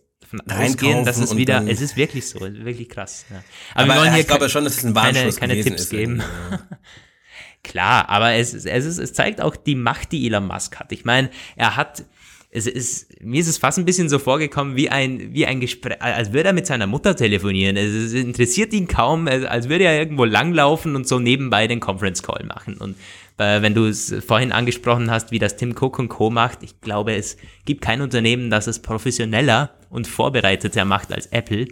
[0.50, 3.26] ausgehen, dass es wieder, es ist wirklich so, wirklich krass.
[3.30, 3.38] Ja.
[3.74, 5.90] Aber, aber wir wollen hier ich glaube schon, dass es ein keine, keine Tipps ist
[5.90, 6.22] geben.
[7.64, 10.92] Klar, aber es, es, ist, es zeigt auch die Macht, die Elon Musk hat.
[10.92, 12.06] Ich meine, er hat,
[12.52, 16.02] es ist, mir ist es fast ein bisschen so vorgekommen wie ein, wie ein Gespräch,
[16.02, 17.76] als würde er mit seiner Mutter telefonieren.
[17.76, 22.24] Es, es interessiert ihn kaum, als würde er irgendwo langlaufen und so nebenbei den Conference
[22.24, 22.78] Call machen.
[22.78, 22.96] Und
[23.40, 26.30] äh, wenn du es vorhin angesprochen hast, wie das Tim Cook und Co.
[26.30, 31.68] macht, ich glaube, es gibt kein Unternehmen, das es professioneller und vorbereiteter macht als Apple.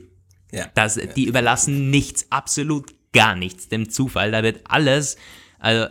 [0.51, 0.67] Ja.
[0.73, 4.31] Das, die überlassen nichts, absolut gar nichts dem Zufall.
[4.31, 5.17] Da wird alles
[5.59, 5.87] also,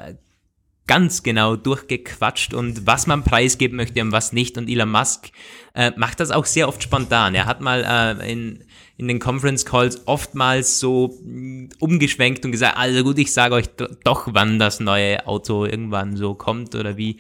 [0.87, 4.57] ganz genau durchgequatscht und was man preisgeben möchte und was nicht.
[4.57, 5.31] Und Elon Musk
[5.75, 7.35] äh, macht das auch sehr oft spontan.
[7.35, 8.65] Er hat mal äh, in
[8.99, 13.69] in den Conference Calls oftmals so mm, umgeschwenkt und gesagt, also gut, ich sage euch
[14.05, 17.19] doch, wann das neue Auto irgendwann so kommt oder wie.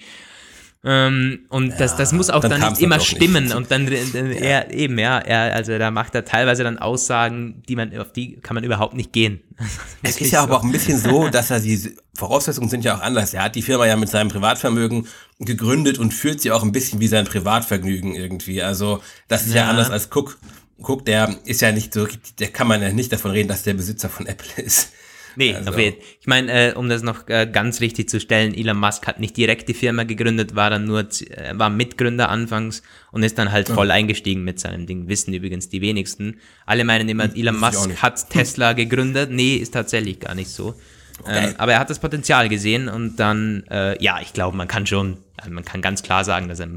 [0.88, 3.44] Ähm, und ja, das, das muss auch dann, dann nicht immer stimmen.
[3.44, 3.56] Nicht.
[3.56, 4.38] Und dann, dann ja.
[4.38, 8.36] er eben, ja, er, also da macht er teilweise dann Aussagen, die man, auf die
[8.36, 9.40] kann man überhaupt nicht gehen.
[10.02, 10.44] es ist ja so.
[10.44, 13.34] aber auch ein bisschen so, dass er die Voraussetzungen sind ja auch anders.
[13.34, 15.08] Er hat die Firma ja mit seinem Privatvermögen
[15.40, 18.62] gegründet und führt sie auch ein bisschen wie sein Privatvergnügen irgendwie.
[18.62, 20.38] Also, das ist ja, ja anders als Cook
[20.82, 22.06] guck, der ist ja nicht so,
[22.38, 24.90] der kann man ja nicht davon reden, dass der Besitzer von Apple ist.
[25.36, 25.70] Nee, also.
[25.70, 29.06] auf jeden Ich meine, äh, um das noch äh, ganz richtig zu stellen, Elon Musk
[29.06, 33.38] hat nicht direkt die Firma gegründet, war dann nur, äh, war Mitgründer anfangs und ist
[33.38, 35.08] dann halt voll eingestiegen mit seinem Ding.
[35.08, 36.40] Wissen übrigens die wenigsten.
[36.64, 39.30] Alle meinen immer, hm, Elon Musk hat Tesla gegründet.
[39.30, 40.74] Nee, ist tatsächlich gar nicht so.
[41.22, 41.48] Okay.
[41.48, 44.86] Ähm, aber er hat das Potenzial gesehen und dann, äh, ja, ich glaube, man kann
[44.86, 45.18] schon,
[45.48, 46.68] man kann ganz klar sagen, dass er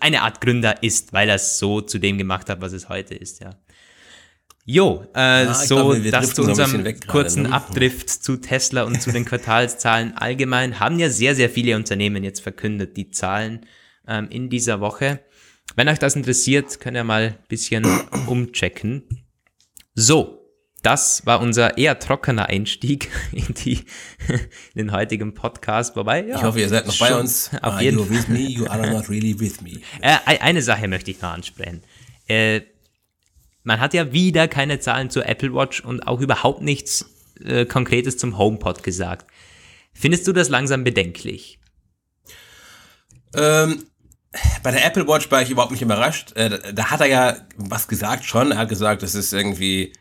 [0.00, 3.14] eine Art Gründer ist, weil er es so zu dem gemacht hat, was es heute
[3.14, 3.50] ist, ja.
[4.64, 7.52] Jo, äh, ja, so glaube, das zu unserem kurzen ne?
[7.52, 12.40] Abdrift zu Tesla und zu den Quartalszahlen allgemein haben ja sehr, sehr viele Unternehmen jetzt
[12.40, 13.66] verkündet, die Zahlen
[14.06, 15.20] ähm, in dieser Woche.
[15.74, 17.84] Wenn euch das interessiert, könnt ihr mal ein bisschen
[18.28, 19.26] umchecken.
[19.94, 20.42] So,
[20.82, 23.84] das war unser eher trockener Einstieg in, die,
[24.28, 25.96] in den heutigen Podcast.
[25.96, 27.50] Wobei, ja, ich hoffe, ihr seid noch bei uns.
[27.62, 28.10] Auf jeden Fall.
[28.10, 29.80] with me, you are not really with me.
[30.00, 31.82] Äh, eine Sache möchte ich noch ansprechen.
[32.28, 32.62] Äh,
[33.64, 37.06] man hat ja wieder keine Zahlen zur Apple Watch und auch überhaupt nichts
[37.44, 39.30] äh, Konkretes zum HomePod gesagt.
[39.92, 41.58] Findest du das langsam bedenklich?
[43.34, 43.84] Ähm,
[44.62, 46.32] bei der Apple Watch war ich überhaupt nicht überrascht.
[46.36, 48.52] Äh, da, hat er ja was gesagt schon.
[48.52, 49.92] Er hat gesagt, es ist irgendwie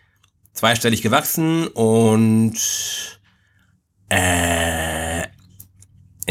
[0.54, 2.58] zweistellig gewachsen und
[4.10, 5.01] äh,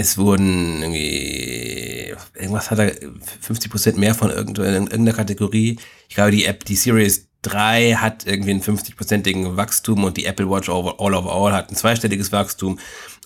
[0.01, 5.79] es wurden irgendwie irgendwas hat er 50% mehr von irgendeiner Kategorie.
[6.09, 10.51] Ich glaube, die App, die Series 3 hat irgendwie ein 50%igen Wachstum und die Apple
[10.51, 12.79] Watch All Over All hat ein zweistelliges Wachstum.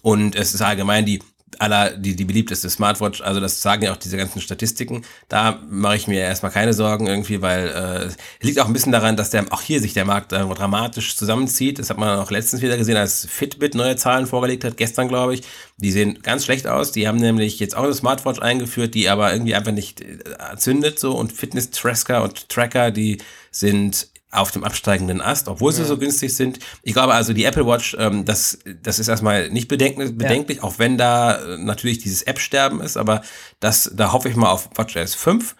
[0.02, 1.20] Und es ist allgemein die
[1.60, 3.20] aller die, die beliebteste Smartwatch.
[3.20, 5.04] Also das sagen ja auch diese ganzen Statistiken.
[5.28, 9.16] Da mache ich mir erstmal keine Sorgen irgendwie, weil äh, liegt auch ein bisschen daran,
[9.16, 11.78] dass der auch hier sich der Markt äh, dramatisch zusammenzieht.
[11.78, 15.34] Das hat man auch letztens wieder gesehen, als Fitbit neue Zahlen vorgelegt hat, gestern glaube
[15.34, 15.42] ich.
[15.76, 16.92] Die sehen ganz schlecht aus.
[16.92, 20.98] Die haben nämlich jetzt auch eine Smartwatch eingeführt, die aber irgendwie einfach nicht äh, zündet
[20.98, 23.18] so und Fitness-Tracker und Tracker, die
[23.50, 26.58] sind auf dem absteigenden Ast, obwohl sie so günstig sind.
[26.82, 30.64] Ich glaube also, die Apple Watch, ähm, das, das ist erstmal nicht bedenklich, bedenklich ja.
[30.64, 33.22] auch wenn da äh, natürlich dieses App-Sterben ist, aber
[33.60, 35.56] das, da hoffe ich mal auf WatchOS 5.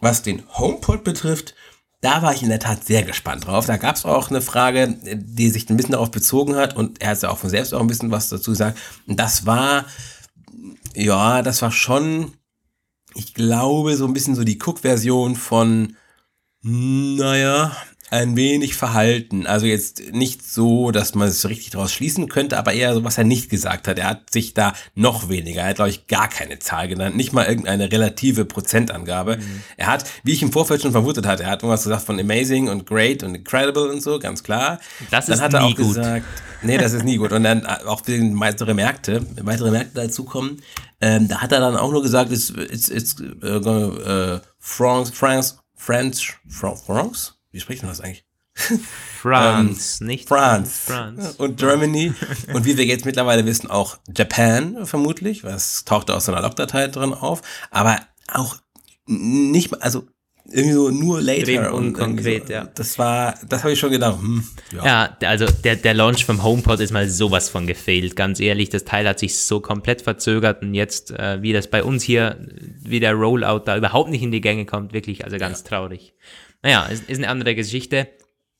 [0.00, 1.54] Was den HomePod betrifft,
[2.00, 3.66] da war ich in der Tat sehr gespannt drauf.
[3.66, 7.10] Da gab es auch eine Frage, die sich ein bisschen darauf bezogen hat und er
[7.10, 8.78] hat ja auch von selbst auch ein bisschen was dazu gesagt.
[9.06, 9.84] Und das war,
[10.94, 12.32] ja, das war schon,
[13.14, 15.96] ich glaube, so ein bisschen so die Cook-Version von,
[16.62, 17.76] naja,
[18.10, 19.46] ein wenig verhalten.
[19.46, 23.18] Also jetzt nicht so, dass man es richtig daraus schließen könnte, aber eher so, was
[23.18, 23.98] er nicht gesagt hat.
[23.98, 27.32] Er hat sich da noch weniger, er hat, glaube ich, gar keine Zahl genannt, nicht
[27.32, 29.36] mal irgendeine relative Prozentangabe.
[29.36, 29.62] Mhm.
[29.76, 32.68] Er hat, wie ich im Vorfeld schon vermutet hatte, er hat irgendwas gesagt von amazing
[32.68, 34.80] und great und incredible und so, ganz klar.
[35.10, 35.94] Das dann ist hat er auch gut.
[35.94, 36.24] gesagt,
[36.62, 37.32] nee, das ist nie gut.
[37.32, 40.62] Und dann auch weitere Märkte, weitere Märkte dazukommen.
[41.00, 45.56] Ähm, da hat er dann auch nur gesagt, it's, it's, it's uh, uh, France, France,
[45.76, 47.37] French, France?
[47.50, 48.24] Wie spricht man das eigentlich?
[49.20, 50.92] France, ähm, nicht France.
[50.92, 51.34] France.
[51.38, 52.12] Und Germany.
[52.52, 56.88] und wie wir jetzt mittlerweile wissen, auch Japan vermutlich, was tauchte aus so einer Logdatei
[56.88, 57.42] drin auf.
[57.70, 58.56] Aber auch
[59.06, 60.06] nicht, also
[60.50, 62.68] irgendwie so nur later und konkret, so, ja.
[62.74, 64.18] Das war, das habe ich schon gedacht.
[64.18, 64.84] Hm, ja.
[65.20, 65.28] ja.
[65.28, 68.16] also der, der Launch vom HomePod ist mal sowas von gefehlt.
[68.16, 71.84] Ganz ehrlich, das Teil hat sich so komplett verzögert und jetzt, äh, wie das bei
[71.84, 72.38] uns hier,
[72.82, 75.68] wie der Rollout da überhaupt nicht in die Gänge kommt, wirklich, also ganz ja.
[75.68, 76.14] traurig.
[76.62, 78.08] Naja, ist, ist eine andere Geschichte.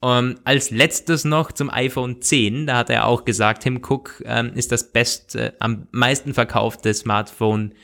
[0.01, 4.23] Um, ähm, als letztes noch zum iPhone 10, da hat er auch gesagt, Tim Cook
[4.25, 7.75] ähm, ist das best, äh, am meisten verkaufte Smartphone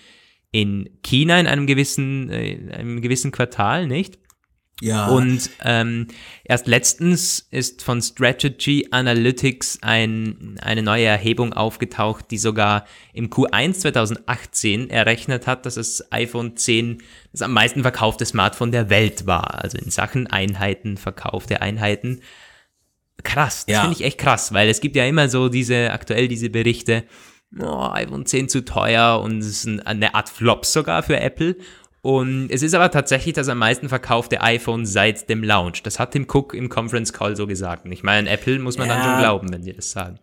[0.52, 4.20] in China in einem gewissen, äh, einem gewissen Quartal, nicht?
[4.84, 5.06] Ja.
[5.06, 6.08] Und ähm,
[6.44, 13.78] erst letztens ist von Strategy Analytics ein, eine neue Erhebung aufgetaucht, die sogar im Q1
[13.78, 19.64] 2018 errechnet hat, dass das iPhone 10 das am meisten verkaufte Smartphone der Welt war.
[19.64, 22.20] Also in Sachen Einheiten, Verkauf der Einheiten.
[23.22, 23.80] Krass, das ja.
[23.80, 27.04] finde ich echt krass, weil es gibt ja immer so diese, aktuell diese Berichte,
[27.58, 31.56] oh, iPhone 10 zu teuer und es ist eine Art Flop sogar für Apple.
[32.04, 35.82] Und es ist aber tatsächlich das am meisten verkaufte iPhone seit dem Launch.
[35.84, 37.86] Das hat Tim Cook im Conference Call so gesagt.
[37.86, 38.94] Und ich meine, Apple muss man ja.
[38.94, 40.18] dann schon glauben, wenn die das sagen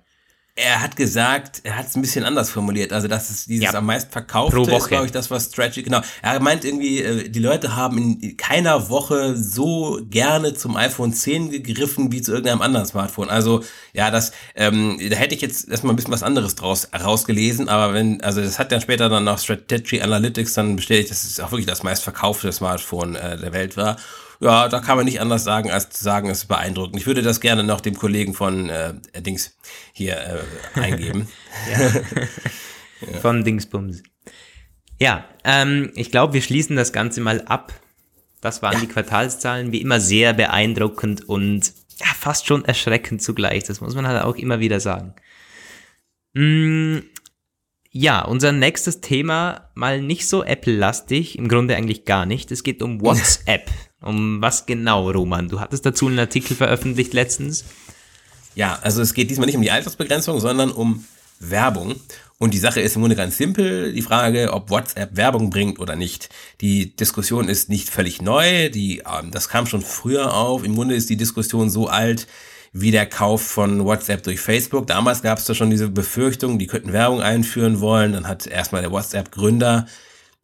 [0.62, 2.93] er hat gesagt, er hat es ein bisschen anders formuliert.
[2.93, 3.74] Also, dass es dieses ja.
[3.74, 4.76] am meisten verkaufte Pro Woche.
[4.76, 6.02] ist, glaube ich, das, was Strategy, genau.
[6.21, 11.63] Er meint irgendwie, äh, die Leute haben in keiner Woche so gerne zum iPhone 10
[11.63, 13.30] gegriffen wie zu irgendeinem anderen Smartphone.
[13.30, 17.67] Also, ja, das, ähm, da hätte ich jetzt erstmal ein bisschen was anderes draus rausgelesen,
[17.67, 21.39] aber wenn, also das hat dann später dann noch Strategy Analytics dann bestätigt, dass es
[21.39, 23.97] auch wirklich das meistverkaufte Smartphone äh, der Welt war
[24.41, 26.97] ja, da kann man nicht anders sagen, als zu sagen, es ist beeindruckend.
[26.97, 29.56] Ich würde das gerne noch dem Kollegen von äh, Dings
[29.93, 31.27] hier äh, eingeben.
[31.71, 33.19] ja.
[33.21, 34.01] Von Dingsbums.
[34.99, 37.73] Ja, ähm, ich glaube, wir schließen das Ganze mal ab.
[38.41, 38.80] Das waren ja.
[38.80, 43.63] die Quartalszahlen, wie immer sehr beeindruckend und ja, fast schon erschreckend zugleich.
[43.65, 45.13] Das muss man halt auch immer wieder sagen.
[46.34, 46.99] Mm,
[47.91, 52.51] ja, unser nächstes Thema mal nicht so Apple-lastig, im Grunde eigentlich gar nicht.
[52.51, 53.69] Es geht um WhatsApp.
[54.01, 55.49] Um was genau, Roman?
[55.49, 57.65] Du hattest dazu einen Artikel veröffentlicht letztens.
[58.55, 61.05] Ja, also es geht diesmal nicht um die Altersbegrenzung, sondern um
[61.39, 61.95] Werbung.
[62.37, 65.95] Und die Sache ist im Grunde ganz simpel, die Frage, ob WhatsApp Werbung bringt oder
[65.95, 66.29] nicht.
[66.59, 70.63] Die Diskussion ist nicht völlig neu, die, ähm, das kam schon früher auf.
[70.63, 72.27] Im Grunde ist die Diskussion so alt,
[72.73, 74.87] wie der Kauf von WhatsApp durch Facebook.
[74.87, 78.13] Damals gab es da schon diese Befürchtung, die könnten Werbung einführen wollen.
[78.13, 79.85] Dann hat erstmal der WhatsApp-Gründer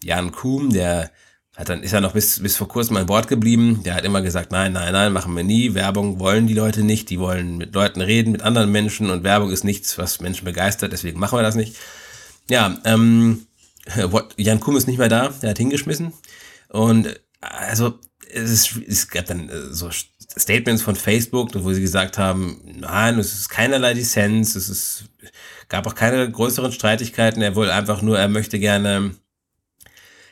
[0.04, 1.10] Jan Kuhn, der
[1.58, 3.82] hat dann ist er noch bis, bis vor kurzem an Bord geblieben.
[3.84, 5.74] Der hat immer gesagt, nein, nein, nein, machen wir nie.
[5.74, 7.10] Werbung wollen die Leute nicht.
[7.10, 10.94] Die wollen mit Leuten reden, mit anderen Menschen und Werbung ist nichts, was Menschen begeistert.
[10.94, 11.76] Deswegen machen wir das nicht.
[12.48, 13.48] Ja, ähm,
[14.38, 15.30] Jan Kuhn ist nicht mehr da.
[15.42, 16.14] Der hat hingeschmissen.
[16.70, 18.00] Und also
[18.32, 19.90] es, ist, es gab dann äh, so
[20.38, 25.06] Statements von Facebook, wo sie gesagt haben, nein, es ist keinerlei Lizenz, es ist,
[25.70, 29.16] gab auch keine größeren Streitigkeiten, er wohl einfach nur, er möchte gerne,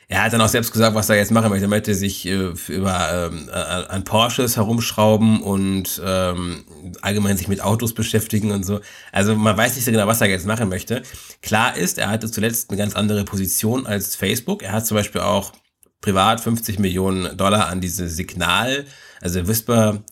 [0.08, 1.64] er hat dann auch selbst gesagt, was er jetzt machen möchte.
[1.64, 6.64] Er möchte sich äh, über ähm, an Porsches herumschrauben und ähm,
[7.02, 8.80] allgemein sich mit Autos beschäftigen und so.
[9.10, 11.02] Also man weiß nicht so genau, was er jetzt machen möchte.
[11.42, 14.62] Klar ist, er hatte zuletzt eine ganz andere Position als Facebook.
[14.62, 15.52] Er hat zum Beispiel auch
[16.00, 18.86] privat 50 Millionen Dollar an diese Signal,
[19.20, 20.04] also Whisper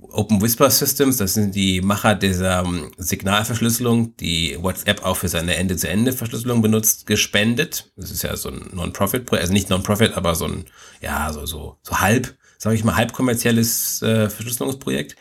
[0.00, 5.56] Open Whisper Systems, das sind die Macher dieser ähm, Signalverschlüsselung, die WhatsApp auch für seine
[5.56, 7.90] Ende-zu-Ende-Verschlüsselung benutzt, gespendet.
[7.96, 10.64] Das ist ja so ein Non-Profit-Projekt, also nicht Non-Profit, aber so ein,
[11.00, 15.16] ja, so, so, so halb, sage ich mal, halb kommerzielles äh, Verschlüsselungsprojekt,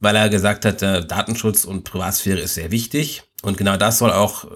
[0.00, 3.22] weil er gesagt hat, äh, Datenschutz und Privatsphäre ist sehr wichtig.
[3.42, 4.46] Und genau das soll auch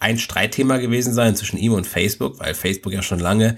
[0.00, 3.56] ein Streitthema gewesen sein zwischen ihm und Facebook, weil Facebook ja schon lange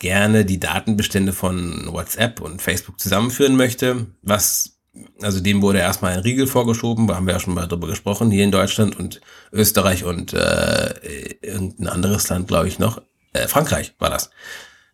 [0.00, 4.77] gerne die Datenbestände von WhatsApp und Facebook zusammenführen möchte, was
[5.20, 8.30] also dem wurde erstmal ein Riegel vorgeschoben, da haben wir ja schon mal drüber gesprochen,
[8.30, 9.20] hier in Deutschland und
[9.52, 10.94] Österreich und äh,
[11.42, 13.02] irgendein anderes Land, glaube ich, noch.
[13.32, 14.30] Äh, Frankreich war das.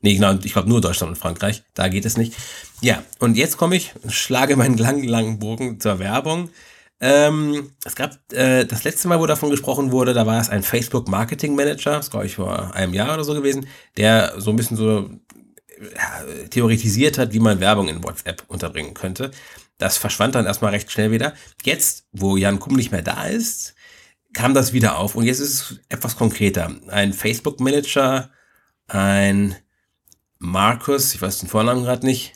[0.00, 2.34] Nee, genau, ich glaube nur Deutschland und Frankreich, da geht es nicht.
[2.80, 6.50] Ja, und jetzt komme ich, schlage meinen langen, langen Bogen zur Werbung.
[7.00, 10.62] Ähm, es gab äh, das letzte Mal, wo davon gesprochen wurde, da war es ein
[10.62, 14.56] Facebook Marketing Manager, das glaube ich vor einem Jahr oder so gewesen, der so ein
[14.56, 15.10] bisschen so
[15.80, 19.30] ja, theoretisiert hat, wie man Werbung in WhatsApp unterbringen könnte.
[19.78, 21.34] Das verschwand dann erstmal recht schnell wieder.
[21.64, 23.74] Jetzt, wo Jan Kumm nicht mehr da ist,
[24.32, 26.74] kam das wieder auf und jetzt ist es etwas konkreter.
[26.88, 28.30] Ein Facebook-Manager,
[28.88, 29.56] ein
[30.38, 32.32] Markus, ich weiß den Vornamen gerade nicht,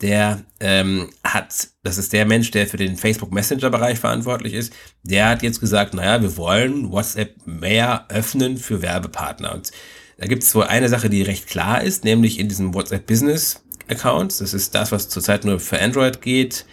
[0.00, 4.72] der ähm, hat, das ist der Mensch, der für den Facebook Messenger Bereich verantwortlich ist,
[5.02, 9.54] der hat jetzt gesagt, naja, wir wollen WhatsApp mehr öffnen für Werbepartner.
[9.54, 9.70] Und
[10.18, 13.63] da gibt es wohl eine Sache, die recht klar ist, nämlich in diesem WhatsApp Business
[13.88, 14.38] Accounts.
[14.38, 16.64] Das ist das, was zurzeit nur für Android geht.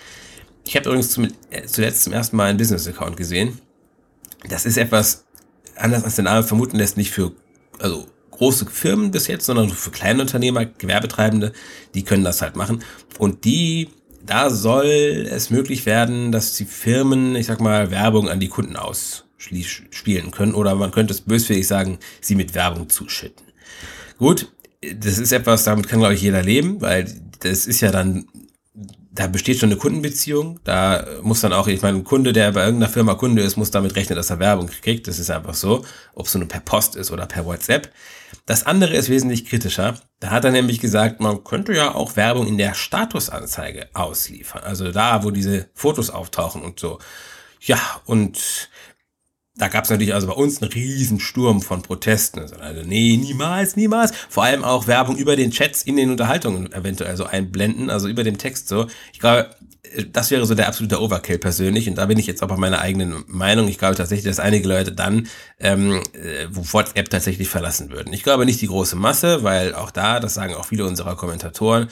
[0.65, 3.60] Ich habe übrigens zum, äh, zuletzt zum ersten Mal einen Business-Account gesehen.
[4.47, 5.26] Das ist etwas
[5.76, 7.32] anders als der Name vermuten lässt, nicht für
[7.80, 11.54] also große Firmen bis jetzt, sondern für kleine Unternehmer, Gewerbetreibende,
[11.93, 12.84] die können das halt machen.
[13.19, 13.89] Und die,
[14.26, 18.76] da soll es möglich werden, dass die Firmen, ich sag mal, Werbung an die Kunden
[18.76, 20.56] ausspielen können.
[20.56, 23.45] Oder man könnte es böswillig sagen, sie mit Werbung zuschütten.
[24.17, 27.05] Gut, das ist etwas, damit kann, glaube ich, jeder leben, weil
[27.39, 28.27] das ist ja dann,
[29.11, 30.59] da besteht schon eine Kundenbeziehung.
[30.63, 33.71] Da muss dann auch, ich meine, ein Kunde, der bei irgendeiner Firma Kunde ist, muss
[33.71, 35.07] damit rechnen, dass er Werbung kriegt.
[35.07, 37.91] Das ist einfach so, ob es nur per Post ist oder per WhatsApp.
[38.45, 39.99] Das andere ist wesentlich kritischer.
[40.19, 44.63] Da hat er nämlich gesagt, man könnte ja auch Werbung in der Statusanzeige ausliefern.
[44.63, 46.99] Also da, wo diese Fotos auftauchen und so.
[47.59, 48.69] Ja, und
[49.55, 52.39] da gab es natürlich also bei uns einen riesen Sturm von Protesten.
[52.39, 54.11] Also, also nee, niemals, niemals.
[54.29, 58.23] Vor allem auch Werbung über den Chats in den Unterhaltungen eventuell so einblenden, also über
[58.23, 58.87] dem Text so.
[59.11, 59.49] Ich glaube,
[60.11, 62.79] das wäre so der absolute Overkill persönlich und da bin ich jetzt auch bei meiner
[62.79, 63.67] eigenen Meinung.
[63.67, 65.27] Ich glaube tatsächlich, dass einige Leute dann
[65.59, 68.13] ähm, äh, WhatsApp tatsächlich verlassen würden.
[68.13, 71.89] Ich glaube nicht die große Masse, weil auch da, das sagen auch viele unserer Kommentatoren,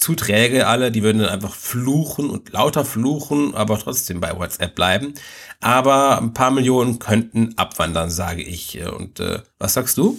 [0.00, 4.74] zu träge alle, die würden dann einfach fluchen und lauter fluchen, aber trotzdem bei WhatsApp
[4.74, 5.14] bleiben.
[5.60, 8.80] Aber ein paar Millionen könnten abwandern, sage ich.
[8.82, 10.18] Und äh, was sagst du?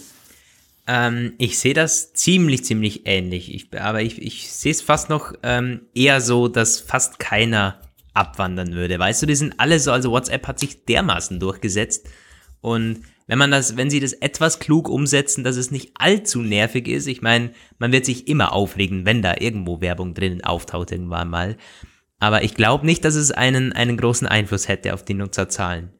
[0.85, 3.53] Ähm, ich sehe das ziemlich, ziemlich ähnlich.
[3.53, 7.81] Ich, aber ich, ich sehe es fast noch ähm, eher so, dass fast keiner
[8.13, 8.99] abwandern würde.
[8.99, 12.07] Weißt du, die sind alle so, also WhatsApp hat sich dermaßen durchgesetzt.
[12.61, 16.89] Und wenn man das, wenn sie das etwas klug umsetzen, dass es nicht allzu nervig
[16.89, 17.07] ist.
[17.07, 21.55] Ich meine, man wird sich immer aufregen, wenn da irgendwo Werbung drin auftaucht irgendwann mal.
[22.19, 25.91] Aber ich glaube nicht, dass es einen, einen großen Einfluss hätte auf die Nutzerzahlen.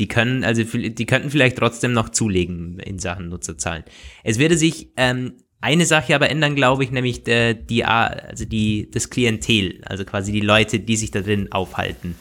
[0.00, 3.84] Die können, also die könnten vielleicht trotzdem noch zulegen in Sachen Nutzerzahlen.
[4.24, 8.90] Es würde sich ähm, eine Sache aber ändern, glaube ich, nämlich der, die, also die,
[8.90, 12.16] das Klientel, also quasi die Leute, die sich da drin aufhalten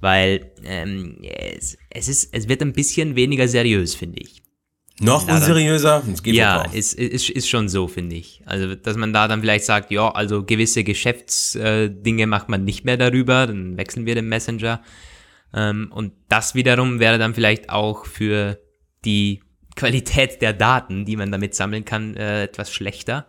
[0.00, 4.42] weil ähm, es, es, ist, es wird ein bisschen weniger seriös, finde ich.
[5.00, 6.02] Noch unseriöser?
[6.12, 8.42] Es geht ja, ist, ist, ist schon so, finde ich.
[8.46, 12.84] Also, dass man da dann vielleicht sagt, ja, also gewisse Geschäftsdinge äh, macht man nicht
[12.84, 14.82] mehr darüber, dann wechseln wir den Messenger.
[15.54, 18.58] Ähm, und das wiederum wäre dann vielleicht auch für
[19.04, 19.40] die
[19.76, 23.26] Qualität der Daten, die man damit sammeln kann, äh, etwas schlechter.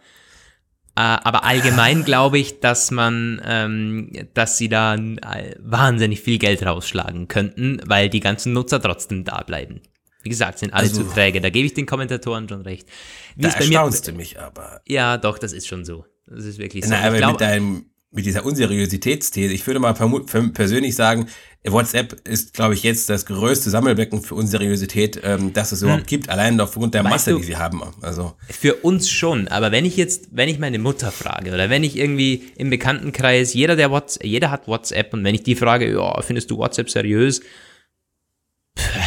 [0.95, 6.65] Äh, aber allgemein glaube ich, dass man, ähm, dass sie da äh, wahnsinnig viel Geld
[6.65, 9.82] rausschlagen könnten, weil die ganzen Nutzer trotzdem da bleiben.
[10.21, 11.39] Wie gesagt, sind alle also, zu träge.
[11.39, 12.88] Da gebe ich den Kommentatoren schon recht.
[13.36, 14.82] Wie da erstaunst mir, du mich aber.
[14.86, 16.06] Ja, doch, das ist schon so.
[16.28, 16.91] Das ist wirklich so.
[16.91, 21.28] Na, aber glaub, mit deinem mit dieser Unseriositätsthese, ich würde mal persönlich sagen,
[21.63, 26.08] WhatsApp ist, glaube ich, jetzt das größte Sammelbecken für Unseriosität, ähm, das es überhaupt hm.
[26.08, 27.82] gibt, allein aufgrund der weißt Masse, du, die sie haben.
[28.02, 31.84] Also für uns schon, aber wenn ich jetzt, wenn ich meine Mutter frage oder wenn
[31.84, 35.91] ich irgendwie im Bekanntenkreis, jeder der WhatsApp, jeder hat WhatsApp und wenn ich die frage,
[35.91, 37.41] ja, findest du WhatsApp seriös?
[38.78, 38.98] Pff,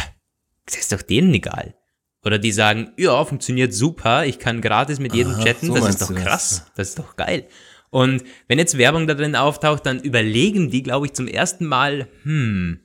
[0.65, 1.73] das ist doch denen egal.
[2.23, 5.89] Oder die sagen, ja, funktioniert super, ich kann gratis mit jedem Aha, chatten, so das
[5.89, 7.47] ist doch krass, das ist doch geil.
[7.93, 12.07] Und wenn jetzt Werbung da drin auftaucht, dann überlegen die, glaube ich, zum ersten Mal,
[12.23, 12.79] hm,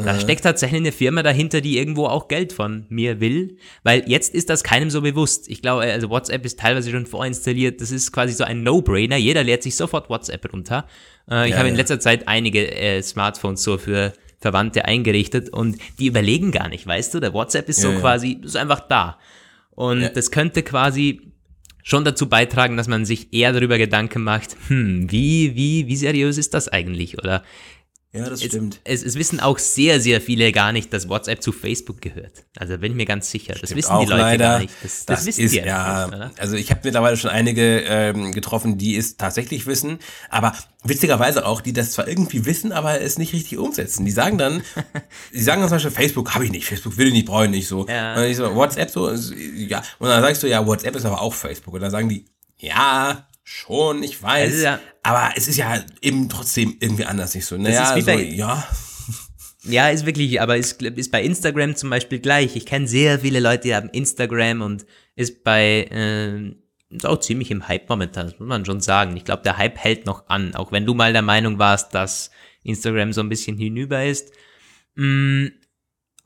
[0.00, 0.20] Da Äh.
[0.20, 4.48] steckt tatsächlich eine Firma dahinter, die irgendwo auch Geld von mir will, weil jetzt ist
[4.48, 5.48] das keinem so bewusst.
[5.50, 7.80] Ich glaube, also WhatsApp ist teilweise schon vorinstalliert.
[7.80, 9.16] Das ist quasi so ein No-Brainer.
[9.16, 10.86] Jeder lädt sich sofort WhatsApp runter.
[11.28, 11.78] Äh, ich Ja, habe in ja.
[11.80, 17.14] letzter Zeit einige äh, Smartphones so für Verwandte eingerichtet und die überlegen gar nicht, weißt
[17.14, 17.18] du?
[17.18, 18.00] Der WhatsApp ist so Ja, ja.
[18.00, 19.18] quasi, ist einfach da.
[19.72, 20.08] Und Ja.
[20.10, 21.32] das könnte quasi
[21.88, 26.36] schon dazu beitragen, dass man sich eher darüber Gedanken macht, hm, wie, wie, wie seriös
[26.36, 27.16] ist das eigentlich?
[27.16, 27.42] Oder
[28.12, 28.80] Ja, das es, stimmt.
[28.84, 32.46] es, es wissen auch sehr, sehr viele gar nicht, dass WhatsApp zu Facebook gehört.
[32.56, 33.54] Also bin ich mir ganz sicher.
[33.60, 34.44] Das wissen auch die Leute leider.
[34.44, 34.72] gar nicht.
[34.82, 36.30] Das, das, wissen ist, die ja, nicht, oder?
[36.38, 39.98] also ich habe mittlerweile schon einige ähm, getroffen, die es tatsächlich wissen,
[40.30, 44.06] aber witzigerweise auch, die das zwar irgendwie wissen, aber es nicht richtig umsetzen.
[44.06, 44.62] Die sagen dann,
[45.34, 47.50] die sagen dann zum Beispiel, Facebook habe ich nicht, Facebook will ich nicht, brauche ich
[47.50, 47.86] nicht so.
[47.86, 48.16] Ja.
[48.16, 49.82] Und ich so, WhatsApp so, ja.
[49.98, 51.74] Und dann sagst du, ja, WhatsApp ist aber auch Facebook.
[51.74, 52.24] Und dann sagen die,
[52.56, 54.60] ja, schon, ich weiß.
[54.62, 57.56] Ja- aber es ist ja eben trotzdem irgendwie anders nicht so.
[57.56, 58.66] Naja, ist wie so, bei- ja.
[59.64, 62.56] Ja, ist wirklich, aber ist, ist bei Instagram zum Beispiel gleich.
[62.56, 66.54] Ich kenne sehr viele Leute, die haben Instagram und ist bei, äh,
[66.94, 69.16] ist auch ziemlich im Hype momentan, das muss man schon sagen.
[69.16, 72.30] Ich glaube, der Hype hält noch an, auch wenn du mal der Meinung warst, dass
[72.62, 74.30] Instagram so ein bisschen hinüber ist.
[74.94, 75.46] Mm,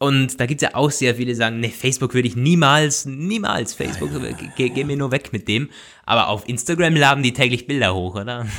[0.02, 3.72] Und da gibt's ja auch sehr viele, die sagen, nee, Facebook würde ich niemals, niemals,
[3.72, 4.10] Facebook,
[4.56, 5.70] geh, geh mir nur weg mit dem.
[6.04, 8.46] Aber auf Instagram laden die täglich Bilder hoch, oder?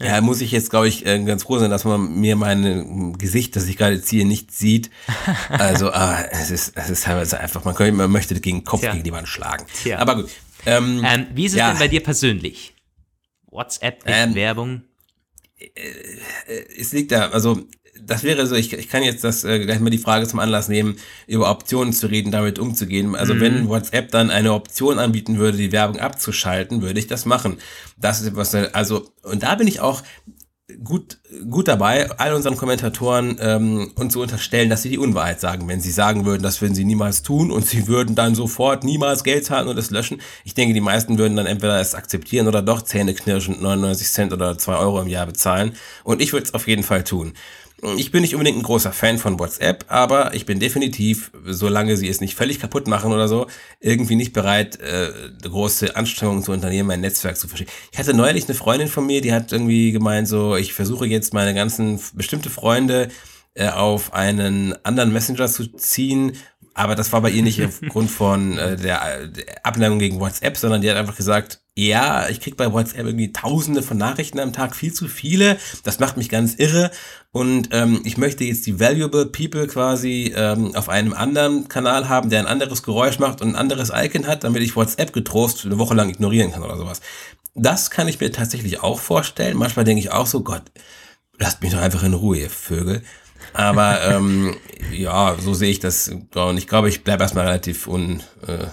[0.00, 3.12] Ja, muss ich jetzt, glaube ich, äh, ganz froh sein, dass man mir mein äh,
[3.18, 4.90] Gesicht, das ich gerade ziehe, nicht sieht.
[5.48, 8.82] Also, ah, es ist, es ist teilweise einfach, man, könnte, man möchte gegen den Kopf
[8.82, 8.92] Tja.
[8.92, 9.66] gegen die Wand schlagen.
[9.82, 9.98] Tja.
[9.98, 10.30] Aber gut.
[10.66, 11.70] Ähm, Ähm, wie ist es Ja.
[11.70, 12.74] denn bei dir persönlich?
[13.50, 14.82] WhatsApp Ähm, Werbung?
[16.78, 17.66] es liegt da, also
[18.06, 20.68] das wäre so, ich, ich kann jetzt das äh, gleich mal die Frage zum Anlass
[20.68, 23.14] nehmen, über Optionen zu reden, damit umzugehen.
[23.14, 23.40] Also Mhm.
[23.40, 27.58] wenn WhatsApp dann eine Option anbieten würde, die Werbung abzuschalten, würde ich das machen.
[27.96, 30.02] Das ist was, also, und da bin ich auch
[30.84, 35.66] gut, gut dabei, all unseren Kommentatoren ähm, uns zu unterstellen, dass sie die Unwahrheit sagen.
[35.66, 39.24] Wenn sie sagen würden, das würden sie niemals tun und sie würden dann sofort niemals
[39.24, 40.20] Geld zahlen und es löschen.
[40.44, 44.58] Ich denke, die meisten würden dann entweder es akzeptieren oder doch zähneknirschend 99 Cent oder
[44.58, 45.72] 2 Euro im Jahr bezahlen.
[46.04, 47.32] Und ich würde es auf jeden Fall tun.
[47.96, 52.08] Ich bin nicht unbedingt ein großer Fan von WhatsApp, aber ich bin definitiv, solange sie
[52.08, 53.46] es nicht völlig kaputt machen oder so,
[53.78, 55.12] irgendwie nicht bereit, äh,
[55.42, 57.70] große Anstrengungen zu unternehmen, mein Netzwerk zu verschieben.
[57.92, 61.34] Ich hatte neulich eine Freundin von mir, die hat irgendwie gemeint, so, ich versuche jetzt
[61.34, 63.08] meine ganzen bestimmte Freunde
[63.54, 66.32] äh, auf einen anderen Messenger zu ziehen,
[66.74, 70.80] aber das war bei ihr nicht aufgrund von äh, der, der Abneigung gegen WhatsApp, sondern
[70.80, 74.74] die hat einfach gesagt, ja, ich krieg bei WhatsApp irgendwie tausende von Nachrichten am Tag,
[74.74, 75.58] viel zu viele.
[75.84, 76.90] Das macht mich ganz irre.
[77.30, 82.30] Und ähm, ich möchte jetzt die Valuable People quasi ähm, auf einem anderen Kanal haben,
[82.30, 85.78] der ein anderes Geräusch macht und ein anderes Icon hat, damit ich WhatsApp getrost eine
[85.78, 87.00] Woche lang ignorieren kann oder sowas.
[87.54, 89.56] Das kann ich mir tatsächlich auch vorstellen.
[89.56, 90.64] Manchmal denke ich auch so, Gott,
[91.38, 93.04] lasst mich doch einfach in Ruhe, ihr Vögel.
[93.52, 94.56] Aber ähm,
[94.90, 96.08] ja, so sehe ich das.
[96.08, 98.66] Und ich glaube, ich bleibe erstmal relativ un, äh,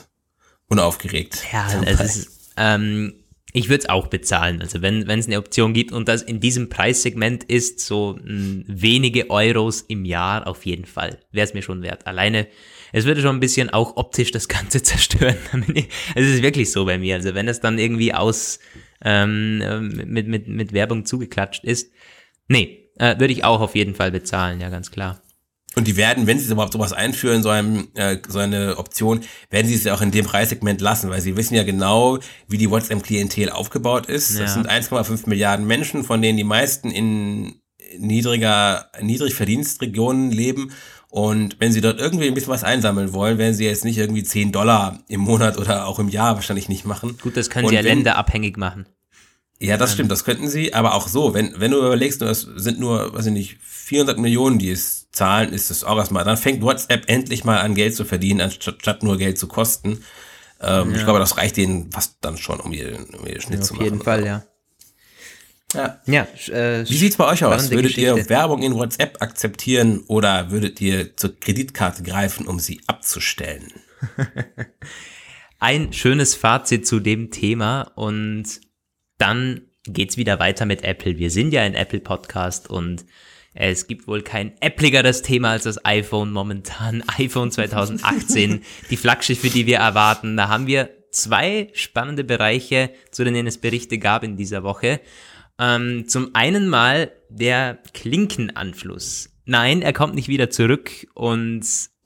[0.69, 1.43] unaufgeregt.
[1.53, 1.91] Ja, dabei.
[1.91, 3.13] es ist, ähm,
[3.55, 4.61] ich würde es auch bezahlen.
[4.61, 9.29] Also wenn es eine Option gibt und das in diesem Preissegment ist, so mh, wenige
[9.29, 12.05] Euros im Jahr auf jeden Fall, wäre es mir schon wert.
[12.05, 12.47] Alleine,
[12.91, 15.37] es würde schon ein bisschen auch optisch das Ganze zerstören.
[16.15, 17.15] Es ist wirklich so bei mir.
[17.15, 18.59] Also wenn es dann irgendwie aus
[19.03, 21.93] ähm, ähm, mit, mit, mit Werbung zugeklatscht ist,
[22.49, 25.21] nee, äh, würde ich auch auf jeden Fall bezahlen, ja, ganz klar.
[25.75, 29.67] Und die werden, wenn sie überhaupt sowas einführen, so, einem, äh, so eine Option, werden
[29.67, 32.69] sie es ja auch in dem Preissegment lassen, weil sie wissen ja genau, wie die
[32.69, 34.35] WhatsApp-Klientel aufgebaut ist.
[34.35, 34.41] Ja.
[34.43, 37.55] Das sind 1,5 Milliarden Menschen, von denen die meisten in
[37.97, 40.71] niedriger, Niedrigverdienstregionen leben.
[41.09, 44.23] Und wenn sie dort irgendwie ein bisschen was einsammeln wollen, werden sie jetzt nicht irgendwie
[44.23, 47.17] 10 Dollar im Monat oder auch im Jahr wahrscheinlich nicht machen.
[47.21, 48.85] Gut, das können Und sie ja wenn- länderabhängig machen.
[49.61, 52.77] Ja, das stimmt, das könnten sie, aber auch so, wenn, wenn du überlegst, es sind
[52.77, 56.61] nur, weiß ich nicht, 400 Millionen, die es zahlen, ist es auch erstmal, dann fängt
[56.61, 60.03] WhatsApp endlich mal an Geld zu verdienen, anstatt statt nur Geld zu kosten.
[60.61, 63.73] Ähm, Ich glaube, das reicht denen fast dann schon, um ihren, um ihren Schnitt zu
[63.73, 63.83] Auf machen.
[63.85, 64.43] jeden Fall, ja.
[65.73, 65.99] Ja.
[66.05, 67.69] Ja, äh, Wie sieht's bei euch aus?
[67.69, 68.29] Würdet ihr Geschichte.
[68.29, 73.73] Werbung in WhatsApp akzeptieren oder würdet ihr zur Kreditkarte greifen, um sie abzustellen?
[75.59, 78.45] ein schönes Fazit zu dem Thema und
[79.17, 81.17] dann geht's wieder weiter mit Apple.
[81.17, 83.05] Wir sind ja ein Apple Podcast und
[83.55, 87.03] es gibt wohl kein appligeres Thema als das iPhone momentan.
[87.17, 90.35] iPhone 2018, die Flaggschiffe, die wir erwarten.
[90.35, 94.99] Da haben wir zwei spannende Bereiche, zu denen es Berichte gab in dieser Woche.
[95.57, 99.29] Ähm, zum einen mal der Klinkenanschluss.
[99.45, 101.65] Nein, er kommt nicht wieder zurück und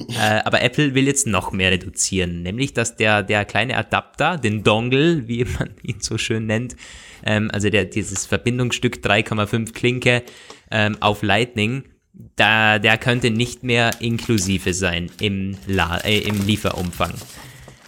[0.09, 4.63] äh, aber Apple will jetzt noch mehr reduzieren, nämlich dass der der kleine Adapter, den
[4.63, 6.75] Dongle, wie man ihn so schön nennt,
[7.25, 10.23] ähm, also der dieses Verbindungsstück 3,5 Klinke
[10.71, 11.83] ähm, auf Lightning
[12.35, 17.13] da, der könnte nicht mehr inklusive sein im, La äh, im Lieferumfang.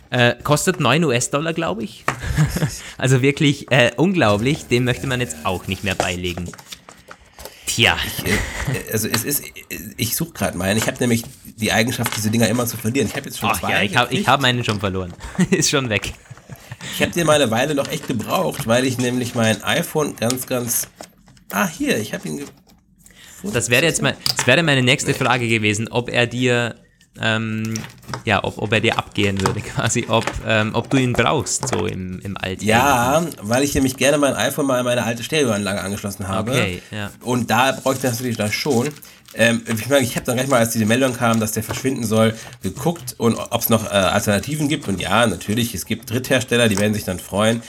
[0.09, 2.03] Äh, kostet 9 US-Dollar, glaube ich.
[2.97, 4.67] also wirklich äh, unglaublich.
[4.67, 6.49] Den möchte man jetzt auch nicht mehr beilegen.
[7.65, 7.97] Tja.
[8.05, 9.43] Ich, äh, also es ist,
[9.97, 10.77] ich suche gerade meinen.
[10.77, 13.07] Ich habe nämlich die Eigenschaft, diese Dinger immer zu verlieren.
[13.07, 13.71] Ich habe jetzt schon Ach, zwei.
[13.71, 15.13] Ja, ich habe hab meinen schon verloren.
[15.51, 16.13] ist schon weg.
[17.01, 20.45] Ich habe den mal eine Weile noch echt gebraucht, weil ich nämlich mein iPhone ganz,
[20.45, 20.87] ganz.
[21.49, 22.37] Ah, hier, ich habe ihn.
[22.37, 22.45] Ge
[23.51, 26.75] das wäre jetzt mal, das wäre meine nächste Frage gewesen, ob er dir,
[27.19, 27.73] ähm,
[28.23, 31.87] ja, ob, ob er dir abgehen würde, quasi, ob, ähm, ob du ihn brauchst, so
[31.87, 32.67] im, im Alltag.
[32.67, 36.51] Ja, weil ich nämlich gerne mein iPhone mal an meine alte Stereoanlage angeschlossen habe.
[36.51, 37.09] Okay, ja.
[37.21, 38.89] Und da bräuchte ich natürlich das schon.
[39.33, 42.03] Ähm, ich meine, ich habe dann gleich mal, als diese Meldung kam, dass der verschwinden
[42.03, 44.87] soll, geguckt und ob es noch äh, Alternativen gibt.
[44.87, 47.61] Und ja, natürlich, es gibt Dritthersteller, die werden sich dann freuen.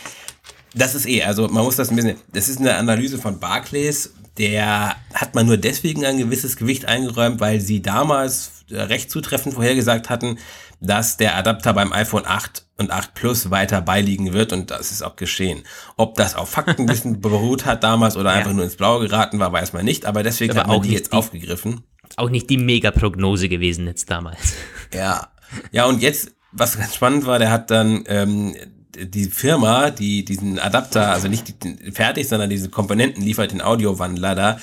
[0.75, 4.11] Das ist eh, also man muss das ein bisschen, das ist eine Analyse von Barclays,
[4.39, 9.55] der hat man nur deswegen ein gewisses Gewicht eingeräumt, weil sie damals äh, recht zutreffend
[9.55, 10.39] vorhergesagt hatten,
[10.83, 15.03] dass der Adapter beim iPhone 8 und 8 Plus weiter beiliegen wird und das ist
[15.03, 15.63] auch geschehen.
[15.97, 18.39] Ob das auf Fakten ein bisschen beruht hat damals oder ja.
[18.39, 20.93] einfach nur ins Blaue geraten war, weiß man nicht, aber deswegen aber hat man die
[20.93, 21.85] jetzt die, aufgegriffen.
[22.17, 24.55] Auch nicht die Mega-Prognose gewesen jetzt damals.
[24.95, 25.29] Ja,
[25.71, 28.55] ja und jetzt, was ganz spannend war, der hat dann ähm,
[28.95, 34.35] die Firma, die diesen Adapter, also nicht die, fertig, sondern diese Komponenten liefert, den Audiowandler
[34.35, 34.59] da,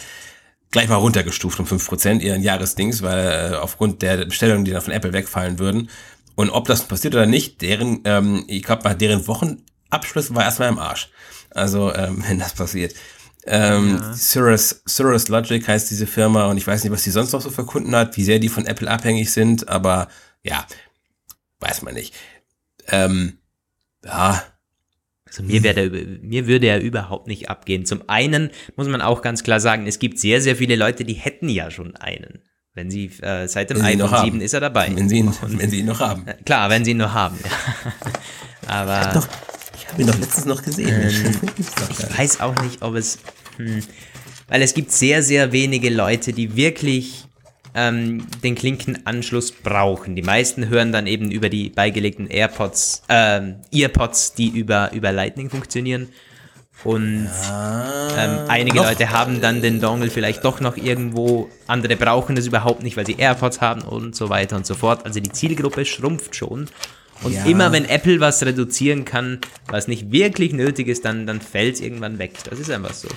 [0.72, 4.94] gleich mal runtergestuft um 5% ihren Jahresdings, weil äh, aufgrund der Bestellungen, die dann von
[4.94, 5.90] Apple wegfallen würden.
[6.36, 10.80] Und ob das passiert oder nicht, deren, ähm, ich glaube, deren Wochenabschluss war erstmal im
[10.80, 11.10] Arsch.
[11.50, 12.94] Also, ähm, wenn das passiert.
[13.46, 14.14] Ähm, ja.
[14.14, 17.50] Cirrus, Cirrus Logic heißt diese Firma und ich weiß nicht, was die sonst noch so
[17.50, 20.10] für Kunden hat, wie sehr die von Apple abhängig sind, aber
[20.44, 20.66] ja,
[21.60, 22.14] weiß man nicht.
[22.88, 23.40] Ähm,
[24.04, 24.44] ja.
[25.30, 25.90] Also mir, wäre
[26.22, 27.86] mir würde er überhaupt nicht abgehen.
[27.86, 31.14] Zum einen muss man auch ganz klar sagen, es gibt sehr, sehr viele Leute, die
[31.14, 32.40] hätten ja schon einen.
[32.74, 34.92] Wenn sie äh, seit dem iPhone 7 ist er dabei.
[34.94, 36.26] Wenn sie ihn, wenn sie ihn noch haben.
[36.46, 37.38] Klar, wenn sie ihn noch haben.
[38.68, 39.28] Aber ich habe
[39.92, 40.90] hab ihn doch letztens noch gesehen.
[40.90, 43.20] Ähm, ich weiß auch nicht, ob es,
[43.58, 43.82] hm,
[44.48, 47.26] weil es gibt sehr, sehr wenige Leute, die wirklich
[47.74, 50.16] ähm, den Klinkenanschluss brauchen.
[50.16, 55.50] Die meisten hören dann eben über die beigelegten AirPods, ähm, Earpods, die über, über Lightning
[55.50, 56.10] funktionieren.
[56.84, 62.38] Und ja, ähm, einige Leute haben dann den Dongle vielleicht doch noch irgendwo, andere brauchen
[62.38, 65.06] es überhaupt nicht, weil sie AirPods haben und so weiter und so fort.
[65.06, 66.70] Also die Zielgruppe schrumpft schon.
[67.22, 67.44] Und ja.
[67.46, 71.82] immer wenn Apple was reduzieren kann, was nicht wirklich nötig ist, dann, dann fällt es
[71.82, 72.36] irgendwann weg.
[72.50, 73.10] Das ist einfach so.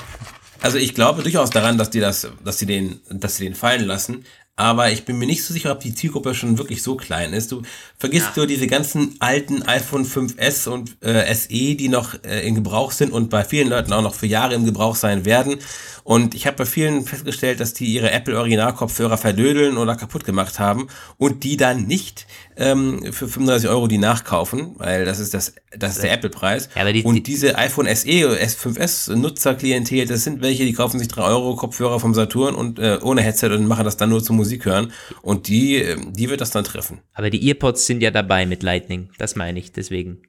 [0.61, 3.85] Also ich glaube durchaus daran, dass die das, dass sie den, dass sie den fallen
[3.85, 4.25] lassen
[4.63, 7.51] aber ich bin mir nicht so sicher, ob die Zielgruppe schon wirklich so klein ist.
[7.51, 7.63] Du
[7.99, 8.33] vergisst ja.
[8.37, 13.13] nur diese ganzen alten iPhone 5S und äh, SE, die noch äh, in Gebrauch sind
[13.13, 15.59] und bei vielen Leuten auch noch für Jahre im Gebrauch sein werden.
[16.05, 20.61] Und ich habe bei vielen festgestellt, dass die ihre Apple Original-Kopfhörer verdödeln oder kaputt gemacht
[20.61, 20.87] haben
[21.19, 25.95] und die dann nicht ähm, für 35 Euro die nachkaufen, weil das ist das, das
[25.95, 26.69] ist der Apple-Preis.
[26.75, 31.23] Ja, die, und diese iPhone SE, S5S Nutzerklientel, das sind welche, die kaufen sich 3
[31.23, 34.65] Euro Kopfhörer vom Saturn und äh, ohne Headset und machen das dann nur zum Musik
[34.65, 34.93] hören.
[35.23, 37.01] Und die, ähm, die wird das dann treffen.
[37.15, 40.23] Aber die Earpods sind ja dabei mit Lightning, das meine ich, deswegen.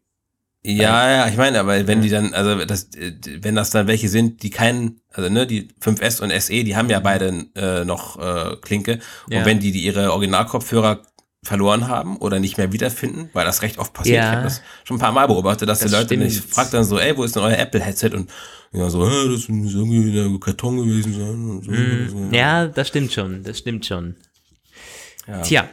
[0.66, 2.88] Ja, ja, ich meine, aber wenn die dann, also das,
[3.42, 6.90] wenn das dann welche sind, die keinen, also ne, die 5S und SE, die haben
[6.90, 9.00] ja beide äh, noch äh, Klinke.
[9.26, 9.46] Und ja.
[9.46, 11.02] wenn die, die ihre Originalkopfhörer
[11.44, 14.18] verloren haben oder nicht mehr wiederfinden, weil das recht oft passiert.
[14.18, 14.30] Ja.
[14.30, 16.84] Ich habe das schon ein paar Mal beobachtet, dass das die Leute mich fragen dann
[16.84, 18.12] so, ey, wo ist denn euer Apple-Headset?
[18.14, 18.30] Und
[18.72, 21.62] ja, so, hey, das muss irgendwie der Karton gewesen sein.
[21.62, 22.36] So, mm, so.
[22.36, 24.16] Ja, das stimmt schon, das stimmt schon.
[25.28, 25.42] Ja.
[25.42, 25.70] Tja,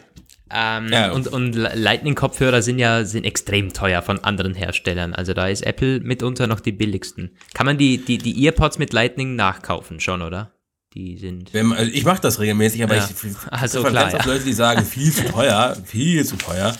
[0.53, 1.13] ähm, ja.
[1.13, 5.15] und, und Lightning-Kopfhörer sind ja sind extrem teuer von anderen Herstellern.
[5.15, 7.31] Also da ist Apple mitunter noch die billigsten.
[7.55, 10.53] Kann man die, die, die Earpods mit Lightning nachkaufen schon, oder?
[10.95, 11.55] Die sind.
[11.55, 13.09] Also ich mache das regelmäßig, aber ja.
[13.09, 14.33] ich also klar, ganz ja.
[14.33, 16.75] Leute, die sagen, viel zu teuer, viel zu teuer.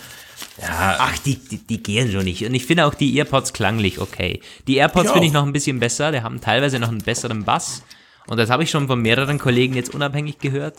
[0.61, 0.97] Ja.
[0.99, 2.45] Ach, die, die, die, gehen schon nicht.
[2.45, 4.41] Und ich finde auch die Earpods klanglich okay.
[4.67, 6.11] Die Airpods finde ich noch ein bisschen besser.
[6.11, 7.83] Die haben teilweise noch einen besseren Bass.
[8.27, 10.77] Und das habe ich schon von mehreren Kollegen jetzt unabhängig gehört.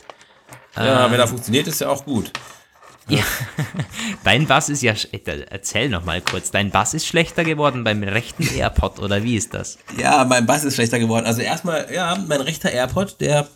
[0.77, 2.31] Ja, ähm, wenn er funktioniert, ist ja auch gut.
[3.09, 3.23] Ja.
[4.25, 4.95] Dein Bass ist ja.
[5.51, 6.51] Erzähl noch mal kurz.
[6.51, 9.79] Dein Bass ist schlechter geworden beim rechten AirPod oder wie ist das?
[9.99, 11.27] Ja, mein Bass ist schlechter geworden.
[11.27, 13.49] Also erstmal, ja, mein rechter AirPod, der.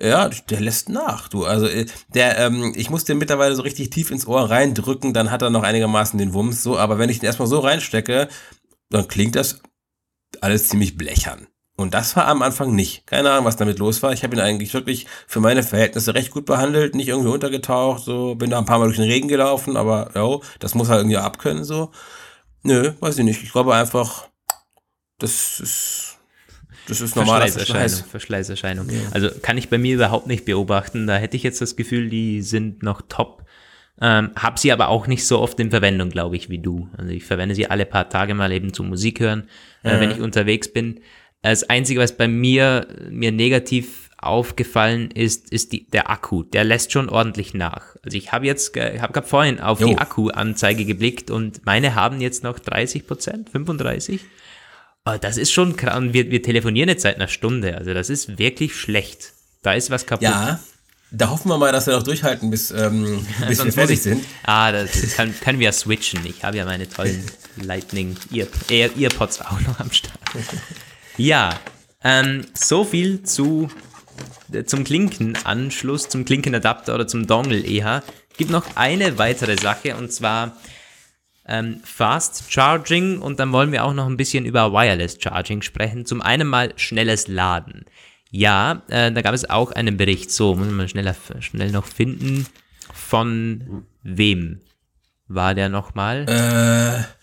[0.00, 1.44] Ja, der lässt nach, du.
[1.44, 5.30] Also, äh, der, ähm, ich muss den mittlerweile so richtig tief ins Ohr reindrücken, dann
[5.30, 8.28] hat er noch einigermaßen den Wumms, so, aber wenn ich den erstmal so reinstecke,
[8.88, 9.60] dann klingt das
[10.40, 11.46] alles ziemlich blechern.
[11.82, 13.06] Und das war am Anfang nicht.
[13.06, 14.12] Keine Ahnung, was damit los war.
[14.12, 18.34] Ich habe ihn eigentlich wirklich für meine Verhältnisse recht gut behandelt, nicht irgendwie untergetaucht, so
[18.34, 21.18] bin da ein paar Mal durch den Regen gelaufen, aber ja, das muss halt irgendwie
[21.18, 21.90] abkönnen, so.
[22.62, 23.42] Nö, weiß ich nicht.
[23.42, 24.28] Ich glaube einfach,
[25.18, 26.18] das ist.
[26.88, 27.42] Das ist normal.
[27.42, 28.10] Verschleißerscheinung.
[28.10, 28.90] Verschleißerscheinung.
[28.90, 29.00] Ja.
[29.12, 31.06] Also kann ich bei mir überhaupt nicht beobachten.
[31.06, 33.44] Da hätte ich jetzt das Gefühl, die sind noch top.
[34.00, 36.88] Ähm, hab sie aber auch nicht so oft in Verwendung, glaube ich, wie du.
[36.96, 39.48] Also ich verwende sie alle paar Tage mal eben zum Musik hören,
[39.84, 41.00] äh, wenn ich unterwegs bin.
[41.42, 46.44] Das Einzige, was bei mir mir negativ aufgefallen ist, ist die, der Akku.
[46.44, 47.96] Der lässt schon ordentlich nach.
[48.04, 49.88] Also ich habe jetzt, ich habe gerade vorhin auf jo.
[49.88, 54.20] die Akkuanzeige geblickt und meine haben jetzt noch 30 Prozent, 35.
[55.04, 56.00] Aber das ist schon krass.
[56.00, 57.76] Wir, wir telefonieren jetzt seit einer Stunde.
[57.76, 59.32] Also das ist wirklich schlecht.
[59.62, 60.22] Da ist was kaputt.
[60.22, 60.60] Ja,
[61.10, 64.24] da hoffen wir mal, dass wir noch durchhalten, bis, ähm, bis wir fertig ich, sind.
[64.44, 66.24] Ah, das kann, können wir ja switchen.
[66.24, 67.24] Ich habe ja meine tollen
[67.56, 70.18] Lightning Ear, Ear, Earpods auch noch am Start.
[71.16, 71.58] Ja,
[72.04, 73.68] ähm, so viel zu
[74.66, 78.02] zum Klinkenanschluss, zum Klinkenadapter oder zum Dongle eher,
[78.36, 80.56] gibt noch eine weitere Sache und zwar
[81.46, 86.06] ähm, Fast Charging und dann wollen wir auch noch ein bisschen über Wireless Charging sprechen.
[86.06, 87.84] Zum einen mal schnelles Laden.
[88.30, 92.46] Ja, äh, da gab es auch einen Bericht, so, muss man schneller, schnell noch finden.
[92.92, 94.60] Von wem
[95.28, 96.26] war der nochmal?
[96.28, 97.21] Äh,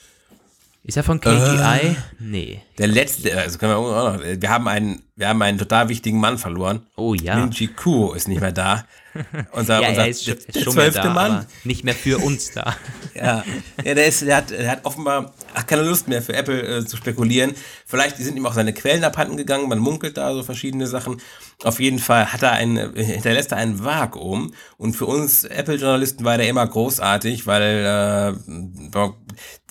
[0.90, 1.32] ist er von KGI?
[1.32, 2.62] Äh, nee.
[2.80, 6.20] Der letzte, also können wir auch noch, wir haben einen, wir haben einen total wichtigen
[6.20, 6.82] Mann verloren.
[6.96, 7.36] Oh ja.
[7.36, 8.86] Minji Kuo ist nicht mehr da.
[9.52, 11.46] Unser, ja, unser, er ist der, der schon zwölfte da, Mann.
[11.64, 12.76] Nicht mehr für uns da.
[13.16, 13.44] ja,
[13.84, 15.34] ja der, ist, der, hat, der hat offenbar
[15.68, 17.54] keine Lust mehr für Apple äh, zu spekulieren.
[17.86, 21.22] Vielleicht sind ihm auch seine Quellen abhanden gegangen, man munkelt da so verschiedene Sachen.
[21.64, 24.54] Auf jeden Fall hat er ein, hinterlässt er ein Vakuum.
[24.78, 29.10] Und für uns Apple-Journalisten war der immer großartig, weil äh,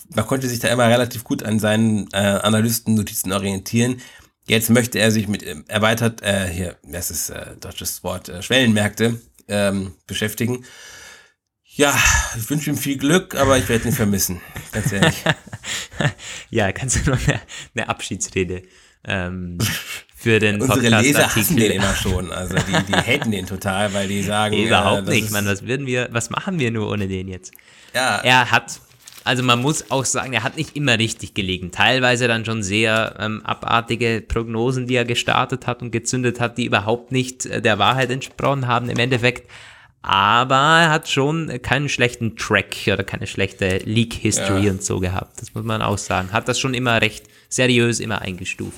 [0.09, 4.01] man konnte sich da immer relativ gut an seinen äh, Analystennotizen orientieren.
[4.47, 8.41] Jetzt möchte er sich mit äh, erweitert, äh, hier, das ist äh, deutsches Wort, äh,
[8.41, 10.65] Schwellenmärkte ähm, beschäftigen.
[11.63, 11.95] Ja,
[12.35, 14.41] ich wünsche ihm viel Glück, aber ich werde ihn vermissen,
[14.71, 15.23] ganz ehrlich.
[16.49, 17.39] ja, kannst du noch eine,
[17.75, 18.63] eine Abschiedsrede
[19.05, 19.59] ähm,
[20.15, 24.07] für den Unsere Leser hassen den immer schon, also die, die haten den total, weil
[24.07, 24.57] die sagen...
[24.57, 27.53] Überhaupt äh, nicht, man, was würden wir, was machen wir nur ohne den jetzt?
[27.93, 28.17] Ja.
[28.17, 28.81] Er hat
[29.23, 31.71] also man muss auch sagen, er hat nicht immer richtig gelegen.
[31.71, 36.65] Teilweise dann schon sehr ähm, abartige Prognosen, die er gestartet hat und gezündet hat, die
[36.65, 39.49] überhaupt nicht äh, der Wahrheit entsprochen haben im Endeffekt.
[40.01, 44.71] Aber er hat schon keinen schlechten Track oder keine schlechte Leak-History ja.
[44.71, 45.41] und so gehabt.
[45.41, 46.31] Das muss man auch sagen.
[46.31, 48.77] Hat das schon immer recht seriös immer eingestuft.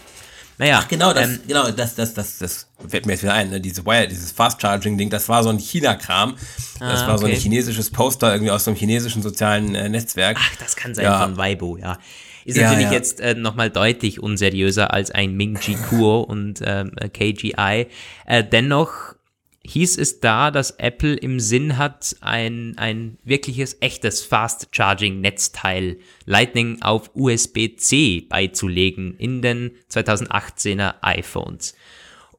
[0.61, 0.81] Naja.
[0.83, 3.59] Ach, genau, das, ähm, genau, das, das, das, das fällt mir jetzt wieder ein, ne?
[3.59, 6.35] Diese Wire, dieses Fast-Charging-Ding, das war so ein China-Kram.
[6.79, 7.21] Das ah, war okay.
[7.21, 10.37] so ein chinesisches Poster irgendwie aus so einem chinesischen soalen äh, Netzwerk.
[10.39, 11.19] Ach, das kann sein ja.
[11.19, 11.97] von Weibo, ja.
[12.45, 12.93] Ist ja, natürlich ja.
[12.93, 17.87] jetzt äh, nochmal deutlich unseriöser als ein Ming Chi Kuo und ähm, KGI.
[18.27, 19.15] Äh, dennoch
[19.63, 27.11] hieß es da, dass Apple im Sinn hat, ein, ein wirkliches, echtes Fast-Charging-Netzteil Lightning auf
[27.13, 31.75] USB-C beizulegen in den 2018er iPhones.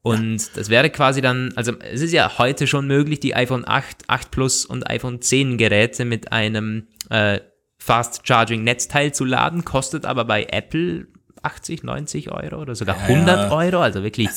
[0.03, 4.09] Und das wäre quasi dann, also es ist ja heute schon möglich, die iPhone 8,
[4.09, 7.39] 8 Plus und iPhone 10 Geräte mit einem äh,
[7.79, 11.07] Fast Charging Netzteil zu laden, kostet aber bei Apple
[11.43, 13.57] 80, 90 Euro oder sogar ja, 100 ja.
[13.57, 14.29] Euro, also wirklich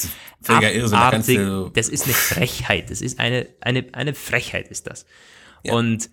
[0.47, 1.39] abartig.
[1.73, 5.05] Das ist eine Frechheit, das ist eine, eine, eine Frechheit ist das.
[5.63, 5.73] Ja.
[5.73, 6.09] Und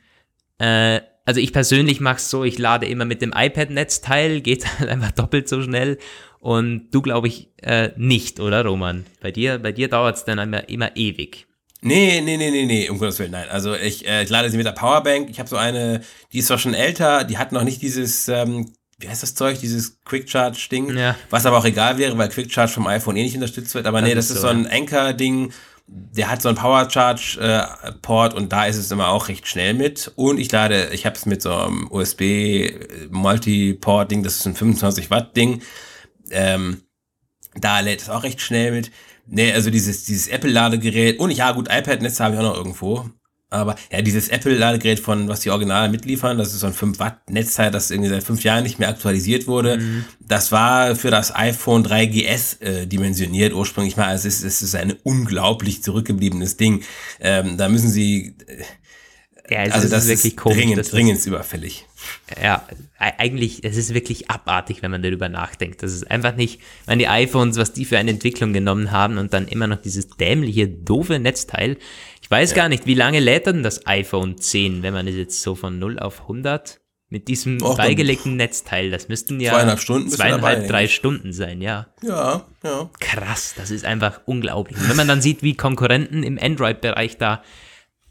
[0.59, 4.91] äh, also ich persönlich mache es so, ich lade immer mit dem iPad-Netzteil, geht halt
[4.91, 5.99] einfach doppelt so schnell
[6.41, 9.07] und du glaube ich äh, nicht, oder Roman?
[9.21, 11.47] Bei dir, bei dir dauert es dann immer, immer ewig.
[11.85, 13.49] Nee, nee, nee, nee, nee, um Gottes Willen, nein.
[13.49, 15.29] Also ich, äh, ich lade sie mit der Powerbank.
[15.31, 18.73] Ich habe so eine, die ist zwar schon älter, die hat noch nicht dieses ähm,
[19.03, 21.17] wie heißt das Zeug, dieses Quick Charge Ding, ja.
[21.31, 23.87] was aber auch egal wäre, weil Quick Charge vom iPhone eh nicht unterstützt wird.
[23.87, 25.53] Aber das nee, das ist so, ein Anchor Ding.
[25.87, 29.47] Der hat so ein Power Charge äh, Port und da ist es immer auch recht
[29.47, 30.13] schnell mit.
[30.17, 34.47] Und ich lade, ich habe es mit so einem USB äh, Multi-Port Ding, das ist
[34.47, 35.63] ein 25 Watt Ding.
[36.31, 36.83] Ähm,
[37.55, 38.91] da lädt es auch recht schnell mit.
[39.27, 43.11] Nee, also dieses, dieses Apple-Ladegerät und ja, gut, iPad-Netz habe ich auch noch irgendwo.
[43.53, 47.31] Aber ja, dieses Apple-Ladegerät von, was die Original mitliefern, das ist so ein 5 Watt
[47.31, 49.79] Netzteil, das irgendwie seit fünf Jahren nicht mehr aktualisiert wurde.
[49.79, 50.05] Mhm.
[50.21, 54.07] Das war für das iPhone 3GS äh, dimensioniert ursprünglich mal.
[54.07, 56.83] Also es ist, es ist ein unglaublich zurückgebliebenes Ding.
[57.21, 58.37] Ähm, da müssen sie,
[59.49, 60.59] ja, also, also das ist wirklich komisch.
[60.59, 61.87] Dringend, das dringend überfällig.
[62.41, 62.67] Ja,
[62.99, 65.83] eigentlich, es ist wirklich abartig, wenn man darüber nachdenkt.
[65.83, 69.33] Das ist einfach nicht, wenn die iPhones, was die für eine Entwicklung genommen haben und
[69.33, 71.77] dann immer noch dieses dämliche, doofe Netzteil
[72.33, 72.57] weiß ja.
[72.57, 75.79] gar nicht, wie lange lädt denn das iPhone 10, wenn man es jetzt so von
[75.79, 76.81] 0 auf 100
[77.11, 81.61] mit diesem Och, beigelegten Netzteil, das müssten ja zweieinhalb, Stunden zweieinhalb dabei, drei Stunden sein,
[81.61, 81.89] ja.
[82.03, 82.89] Ja, ja.
[83.01, 84.79] Krass, das ist einfach unglaublich.
[84.79, 87.43] Und wenn man dann sieht, wie Konkurrenten im Android-Bereich da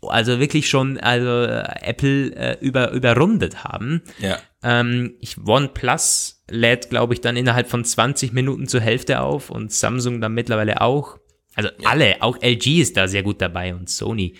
[0.07, 4.01] also wirklich schon also äh, Apple äh, über, überrundet haben.
[4.19, 4.39] Ja.
[4.63, 9.71] Ähm, ich OnePlus lädt, glaube ich, dann innerhalb von 20 Minuten zur Hälfte auf und
[9.71, 11.17] Samsung dann mittlerweile auch.
[11.55, 14.35] Also alle, auch LG ist da sehr gut dabei und Sony.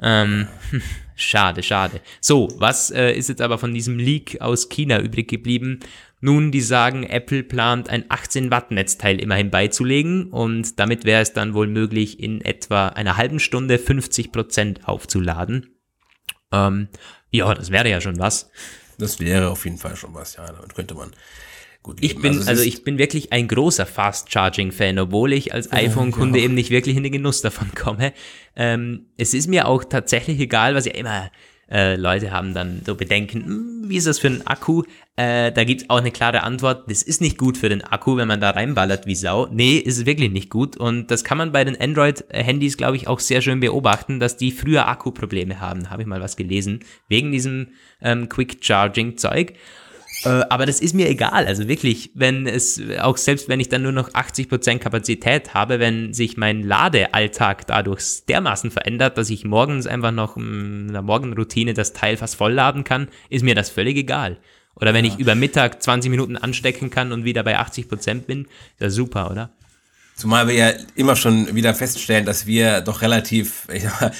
[0.00, 0.46] Ähm,
[1.16, 2.00] schade, schade.
[2.20, 5.80] So, was äh, ist jetzt aber von diesem Leak aus China übrig geblieben?
[6.20, 11.32] Nun, die sagen, Apple plant ein 18 Watt Netzteil immerhin beizulegen und damit wäre es
[11.32, 15.74] dann wohl möglich, in etwa einer halben Stunde 50 Prozent aufzuladen.
[16.52, 16.88] Ähm,
[17.30, 18.50] ja, das wäre ja schon was.
[18.98, 20.46] Das wäre auf jeden Fall schon was, ja.
[20.50, 21.12] Damit könnte man
[21.84, 22.22] gut Ich leben.
[22.22, 25.70] bin, es also ist- ich bin wirklich ein großer Fast Charging Fan, obwohl ich als
[25.72, 28.12] iPhone-Kunde eben nicht wirklich in den Genuss davon komme.
[28.56, 31.30] Ähm, es ist mir auch tatsächlich egal, was ja immer
[31.70, 34.84] äh, Leute haben dann so Bedenken, hm, wie ist das für einen Akku?
[35.16, 38.28] Äh, da gibt's auch eine klare Antwort, das ist nicht gut für den Akku, wenn
[38.28, 39.48] man da reinballert wie Sau.
[39.50, 43.08] Nee, ist es wirklich nicht gut und das kann man bei den Android-Handys, glaube ich,
[43.08, 47.32] auch sehr schön beobachten, dass die früher Akkuprobleme haben, habe ich mal was gelesen, wegen
[47.32, 47.68] diesem
[48.00, 49.54] ähm, Quick-Charging-Zeug.
[50.24, 51.46] Äh, aber das ist mir egal.
[51.46, 56.12] Also wirklich, wenn es, auch selbst wenn ich dann nur noch 80% Kapazität habe, wenn
[56.12, 61.92] sich mein Ladealltag dadurch dermaßen verändert, dass ich morgens einfach noch in einer Morgenroutine das
[61.92, 64.38] Teil fast vollladen kann, ist mir das völlig egal.
[64.74, 68.50] Oder wenn ich über Mittag 20 Minuten anstecken kann und wieder bei 80% bin, ist
[68.78, 69.50] das super, oder?
[70.14, 74.12] Zumal wir ja immer schon wieder feststellen, dass wir doch relativ ich sag mal,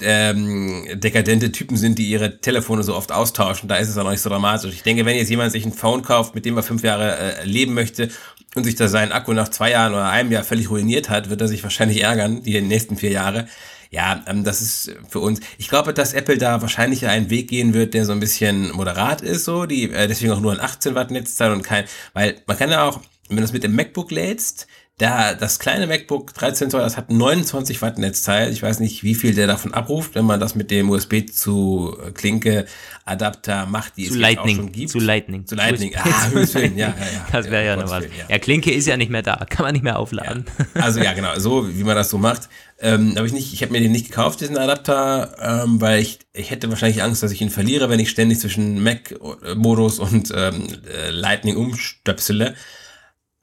[0.00, 3.68] ähm, dekadente Typen sind, die ihre Telefone so oft austauschen.
[3.68, 4.72] Da ist es auch noch nicht so dramatisch.
[4.72, 7.44] Ich denke, wenn jetzt jemand sich ein Phone kauft, mit dem er fünf Jahre äh,
[7.44, 8.10] leben möchte
[8.54, 11.40] und sich da seinen Akku nach zwei Jahren oder einem Jahr völlig ruiniert hat, wird
[11.40, 13.46] er sich wahrscheinlich ärgern, die nächsten vier Jahre.
[13.90, 15.40] Ja, ähm, das ist für uns.
[15.58, 19.22] Ich glaube, dass Apple da wahrscheinlich einen Weg gehen wird, der so ein bisschen moderat
[19.22, 22.56] ist, so, die, äh, deswegen auch nur ein 18 Watt Netzteil und kein, weil man
[22.56, 24.66] kann ja auch, wenn du das mit dem MacBook lädst,
[24.98, 28.50] da, das kleine MacBook 13 Zoll, das hat 29 Watt Netzteil.
[28.50, 31.94] Ich weiß nicht, wie viel der davon abruft, wenn man das mit dem USB zu
[32.14, 32.64] Klinke
[33.04, 34.56] Adapter macht, die Zu es jetzt auch Lightning.
[34.56, 34.90] schon gibt.
[34.90, 35.46] Zu Lightning.
[35.46, 35.94] Zu Lightning.
[35.96, 37.26] Ah, Himmels Willen, ja, ja, ja.
[37.32, 38.04] Das wäre ja, um noch was.
[38.04, 38.38] Willen, ja.
[38.38, 39.36] Klinke ist ja nicht mehr da.
[39.50, 40.46] Kann man nicht mehr aufladen.
[40.72, 42.48] Also ja, genau, so wie man das so macht.
[42.80, 46.20] Ähm, habe ich nicht, ich habe mir den nicht gekauft, diesen Adapter, ähm, weil ich,
[46.32, 50.68] ich hätte wahrscheinlich Angst, dass ich ihn verliere, wenn ich ständig zwischen Mac-Modus und ähm,
[50.90, 52.54] äh, Lightning umstöpsele.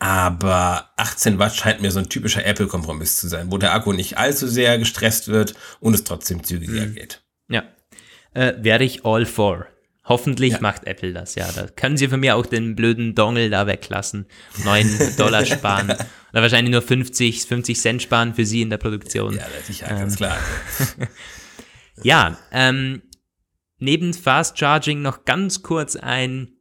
[0.06, 4.18] Aber 18 Watt scheint mir so ein typischer Apple-Kompromiss zu sein, wo der Akku nicht
[4.18, 7.24] allzu sehr gestresst wird und es trotzdem zügiger geht.
[7.48, 7.64] Ja.
[8.34, 9.66] Äh, wäre ich all for.
[10.04, 10.60] Hoffentlich Ja.
[10.60, 11.50] macht Apple das, ja.
[11.54, 14.26] Da können sie von mir auch den blöden Dongle da weglassen.
[14.66, 15.92] 9 Dollar sparen.
[15.92, 19.36] Oder wahrscheinlich nur 50, 50 Cent sparen für sie in der Produktion.
[19.38, 20.38] Ja, sicher, ganz klar.
[22.02, 23.04] Ja, ähm,
[23.78, 26.53] neben Fast Charging noch ganz kurz ein,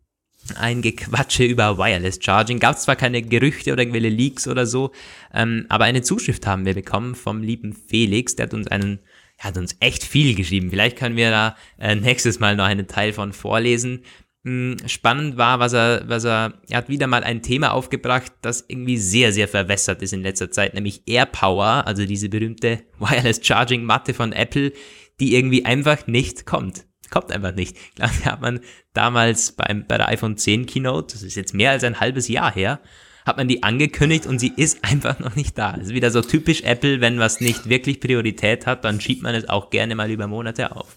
[0.57, 2.59] ein Gequatsche über Wireless Charging.
[2.59, 4.93] Gab zwar keine Gerüchte oder irgendwelche Leaks oder so,
[5.33, 9.01] ähm, aber eine Zuschrift haben wir bekommen vom lieben Felix, der hat uns einen,
[9.39, 10.71] hat uns echt viel geschrieben.
[10.71, 14.03] Vielleicht können wir da äh, nächstes Mal noch einen Teil von vorlesen.
[14.45, 18.65] Hm, Spannend war, was er, was er, er hat wieder mal ein Thema aufgebracht, das
[18.67, 23.85] irgendwie sehr, sehr verwässert ist in letzter Zeit, nämlich AirPower, also diese berühmte Wireless Charging
[23.85, 24.73] Matte von Apple,
[25.21, 26.87] die irgendwie einfach nicht kommt.
[27.13, 27.77] Kommt einfach nicht.
[27.77, 28.61] Ich glaube, die hat man
[28.95, 32.53] damals beim, bei der iPhone 10 Keynote, das ist jetzt mehr als ein halbes Jahr
[32.53, 32.81] her,
[33.27, 35.73] hat man die angekündigt und sie ist einfach noch nicht da.
[35.73, 39.35] Das ist wieder so typisch Apple, wenn was nicht wirklich Priorität hat, dann schiebt man
[39.35, 40.97] es auch gerne mal über Monate auf.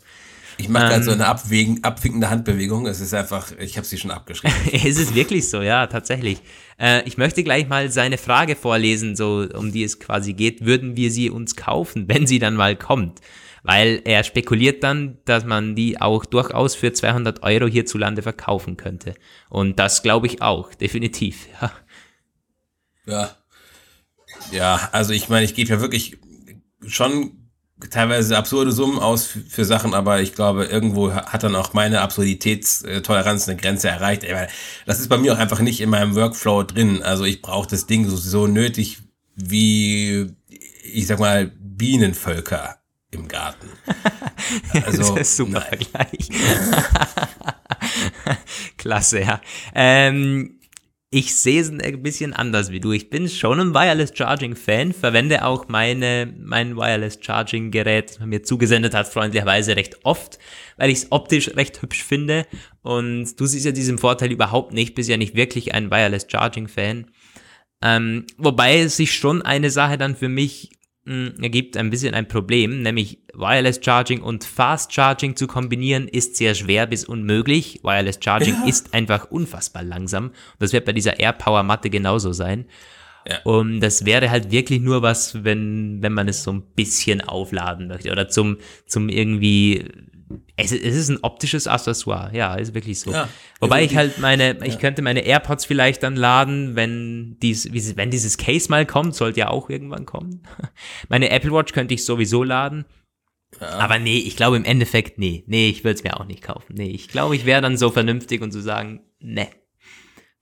[0.58, 1.20] Ich mache gerade so Ähm.
[1.20, 2.88] eine abwägen, abwinkende Handbewegung.
[2.88, 4.56] Es ist einfach, ich habe sie schon abgeschrieben.
[4.72, 6.38] es ist wirklich so, ja, tatsächlich.
[6.80, 10.66] Äh, ich möchte gleich mal seine Frage vorlesen, so um die es quasi geht.
[10.66, 13.20] Würden wir sie uns kaufen, wenn sie dann mal kommt?
[13.66, 19.16] Weil er spekuliert dann, dass man die auch durchaus für 200 Euro hierzulande verkaufen könnte.
[19.50, 21.48] Und das glaube ich auch, definitiv.
[21.62, 21.72] Ja.
[23.06, 23.36] Ja.
[24.52, 26.18] Ja, also ich meine, ich gebe ja wirklich
[26.86, 27.50] schon
[27.90, 32.02] teilweise absurde Summen aus für, Sachen, aber ich glaube, irgendwo ha- hat dann auch meine
[32.02, 34.26] Absurditätstoleranz eine Grenze erreicht.
[34.86, 37.04] Das ist bei mir auch einfach nicht in meinem Workflow drin.
[37.04, 39.00] Also ich brauche das Ding so, so nötig
[39.36, 40.28] wie,
[40.84, 42.78] ich sag mal, Bienenvölker
[43.16, 43.70] im Garten.
[44.86, 45.80] Also, das ist super nein.
[45.80, 46.30] Vergleich.
[48.78, 49.42] Klasse, ja.
[49.74, 50.60] Ähm,
[51.10, 52.92] ich sehe es ein bisschen anders wie du.
[52.92, 58.20] Ich bin schon ein Wireless Charging Fan, verwende auch meine, mein Wireless Charging Gerät, das
[58.20, 60.38] man mir zugesendet hat, freundlicherweise recht oft,
[60.78, 62.46] weil ich es optisch recht hübsch finde.
[62.82, 66.68] Und du siehst ja diesen Vorteil überhaupt nicht, bist ja nicht wirklich ein Wireless Charging
[66.68, 67.08] Fan.
[67.82, 70.72] Ähm, wobei es sich schon eine Sache dann für mich
[71.06, 76.56] ergibt ein bisschen ein Problem, nämlich Wireless Charging und Fast Charging zu kombinieren ist sehr
[76.56, 77.82] schwer bis unmöglich.
[77.84, 80.28] Wireless Charging ist einfach unfassbar langsam.
[80.28, 82.66] Und das wird bei dieser AirPower Matte genauso sein.
[83.28, 83.40] Ja.
[83.44, 87.88] Und das wäre halt wirklich nur was, wenn, wenn man es so ein bisschen aufladen
[87.88, 89.86] möchte oder zum, zum irgendwie
[90.58, 93.12] es, es ist ein optisches Accessoire, ja, ist wirklich so.
[93.12, 98.10] Ja, Wobei ich halt meine, ich könnte meine AirPods vielleicht dann laden, wenn dies, wenn
[98.10, 100.44] dieses Case mal kommt, sollte ja auch irgendwann kommen.
[101.10, 102.86] Meine Apple Watch könnte ich sowieso laden.
[103.60, 103.68] Ja.
[103.80, 106.74] Aber nee, ich glaube im Endeffekt, nee, nee, ich würde es mir auch nicht kaufen.
[106.76, 109.48] Nee, ich glaube, ich wäre dann so vernünftig und zu sagen, nee,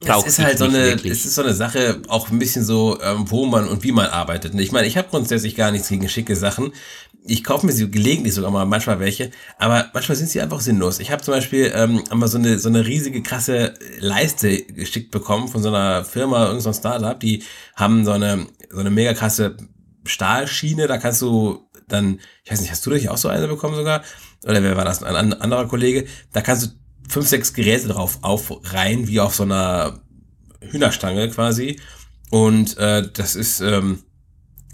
[0.06, 1.12] das ist halt so eine, wirklich.
[1.12, 4.08] es ist so eine Sache, auch ein bisschen so, ähm, wo man und wie man
[4.08, 4.54] arbeitet.
[4.56, 6.74] Ich meine, ich habe grundsätzlich gar nichts gegen schicke Sachen.
[7.26, 11.00] Ich kaufe mir sie gelegentlich sogar mal manchmal welche, aber manchmal sind sie einfach sinnlos.
[11.00, 15.48] Ich habe zum Beispiel ähm, einmal so eine so eine riesige krasse Leiste geschickt bekommen
[15.48, 17.18] von so einer Firma, irgendein so Startup.
[17.20, 17.44] Die
[17.76, 19.56] haben so eine so eine mega krasse
[20.06, 20.88] Stahlschiene.
[20.88, 24.04] Da kannst du dann, ich weiß nicht, hast du dich auch so eine bekommen sogar?
[24.44, 25.02] Oder wer war das?
[25.04, 26.06] Ein anderer Kollege.
[26.34, 26.70] Da kannst du
[27.08, 30.00] fünf, sechs Geräte drauf aufreihen, wie auf so einer
[30.62, 31.80] Hühnerstange quasi.
[32.30, 34.04] Und äh, das ist, ähm,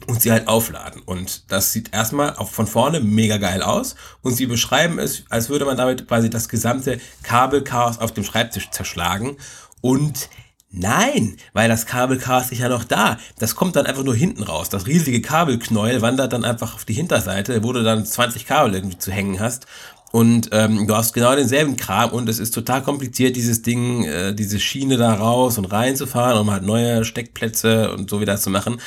[0.08, 1.02] und sie halt aufladen.
[1.02, 3.96] Und das sieht erstmal auch von vorne mega geil aus.
[4.22, 8.72] Und sie beschreiben es, als würde man damit quasi das gesamte Kabelchaos auf dem Schreibtisch
[8.72, 9.38] zerschlagen.
[9.82, 10.30] Und
[10.72, 13.18] Nein, weil das Kabelchaos ist ja noch da.
[13.40, 14.70] Das kommt dann einfach nur hinten raus.
[14.70, 19.00] Das riesige Kabelknäuel wandert dann einfach auf die Hinterseite, wo du dann 20 Kabel irgendwie
[19.00, 19.66] zu hängen hast.
[20.12, 24.34] Und ähm, du hast genau denselben Kram und es ist total kompliziert, dieses Ding, äh,
[24.34, 28.80] diese Schiene da raus und reinzufahren, um halt neue Steckplätze und so wieder zu machen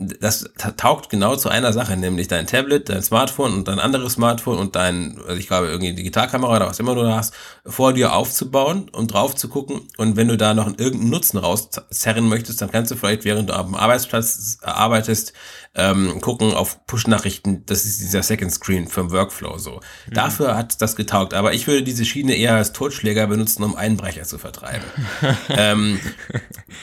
[0.00, 4.56] das taugt genau zu einer Sache, nämlich dein Tablet, dein Smartphone und dein anderes Smartphone
[4.56, 7.34] und dein, also ich glaube, irgendwie Digitalkamera oder was immer du da hast,
[7.66, 9.80] vor dir aufzubauen und drauf zu gucken.
[9.96, 13.54] Und wenn du da noch irgendeinen Nutzen rauszerren möchtest, dann kannst du vielleicht, während du
[13.54, 15.32] am Arbeitsplatz arbeitest,
[15.74, 17.64] ähm, gucken auf Push-Nachrichten.
[17.66, 19.80] Das ist dieser Second Screen vom Workflow so.
[20.06, 20.14] Mhm.
[20.14, 21.34] Dafür hat das getaugt.
[21.34, 24.84] Aber ich würde diese Schiene eher als Totschläger benutzen, um Einbrecher zu vertreiben.
[25.48, 26.00] ähm,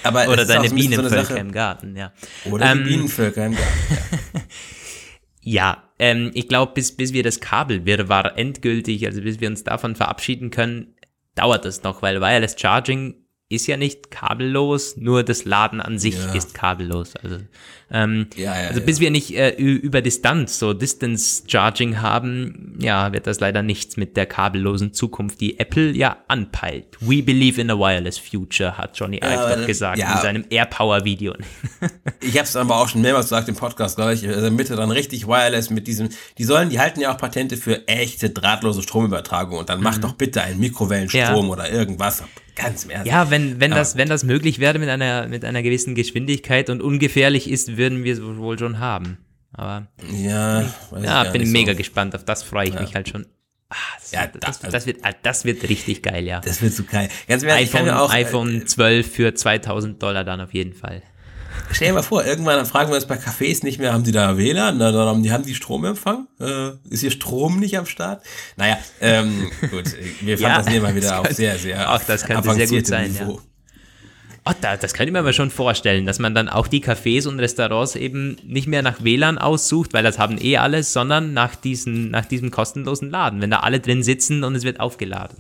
[0.04, 2.12] aber Oder deine Bienenvölker so im Garten, ja.
[2.46, 4.42] Oder ähm, die Bienenvölker im Garten, ja.
[5.42, 9.96] ja, ähm, ich glaube, bis, bis wir das Kabelwirrwarr endgültig, also bis wir uns davon
[9.96, 10.96] verabschieden können,
[11.36, 13.25] dauert das noch, weil Wireless Charging
[13.56, 16.34] ist ja nicht kabellos, nur das Laden an sich ja.
[16.34, 17.16] ist kabellos.
[17.22, 17.38] Also,
[17.92, 23.14] ähm, ja, ja, also bis wir nicht äh, über Distanz, so Distance Charging haben, ja,
[23.14, 26.98] wird das leider nichts mit der kabellosen Zukunft, die Apple ja anpeilt.
[27.00, 31.36] We believe in a wireless future, hat Johnny Ive gesagt in seinem AirPower-Video.
[32.22, 34.92] ich habe es aber auch schon mehrmals gesagt im Podcast, glaube ich, also Mitte dann
[34.92, 39.60] richtig wireless mit diesem, die sollen, die halten ja auch Patente für echte drahtlose Stromübertragung
[39.60, 39.84] und dann mhm.
[39.84, 42.24] mach doch bitte einen Mikrowellenstrom oder irgendwas
[42.56, 43.08] Ganz im Ernst.
[43.08, 46.82] Ja, wenn, wenn, das, wenn das möglich wäre mit einer, mit einer gewissen Geschwindigkeit und
[46.82, 49.18] ungefährlich ist, würden wir es wohl schon haben.
[49.52, 50.64] Aber ja,
[51.02, 51.78] ja bin mega so.
[51.78, 52.16] gespannt.
[52.16, 52.82] Auf das freue ich ja.
[52.82, 53.26] mich halt schon.
[53.70, 56.40] Ah, das, ja, das, das, das, wird, ah, das wird richtig geil, ja.
[56.40, 57.10] Das wird so geil.
[57.28, 61.02] Ganz ehrlich, iPhone, auch, iPhone 12 für 2000 Dollar dann auf jeden Fall.
[61.72, 64.12] Stell dir mal vor, irgendwann dann fragen wir uns bei Cafés nicht mehr, haben die
[64.12, 64.78] da WLAN?
[64.78, 66.28] Na, dann haben die, haben die Stromempfang?
[66.40, 68.24] Äh, ist hier Strom nicht am Start?
[68.56, 72.68] Naja, ähm, gut, wir fantasieren ja, mal wieder auf sehr, sehr Ach, das könnte sehr
[72.68, 73.34] gut sein, Niveau.
[73.34, 73.56] ja.
[74.48, 77.28] Oh, da, das könnte ich mir aber schon vorstellen, dass man dann auch die Cafés
[77.28, 81.56] und Restaurants eben nicht mehr nach WLAN aussucht, weil das haben eh alles, sondern nach,
[81.56, 85.38] diesen, nach diesem kostenlosen Laden, wenn da alle drin sitzen und es wird aufgeladen.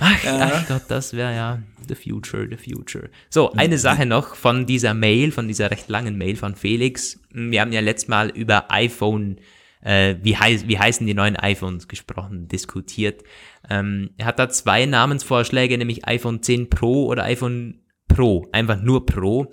[0.00, 0.50] Ach, ja.
[0.52, 3.10] ach Gott, das wäre ja the future, the future.
[3.30, 7.20] So, eine Sache noch von dieser Mail, von dieser recht langen Mail von Felix.
[7.30, 9.38] Wir haben ja letztes Mal über iPhone,
[9.82, 13.22] äh, wie, heiß, wie heißen die neuen iPhones gesprochen, diskutiert.
[13.70, 19.06] Ähm, er hat da zwei Namensvorschläge, nämlich iPhone 10 Pro oder iPhone Pro, einfach nur
[19.06, 19.46] Pro.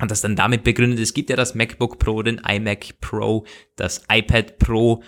[0.00, 4.02] Und das dann damit begründet, es gibt ja das MacBook Pro, den iMac Pro, das
[4.10, 5.02] iPad Pro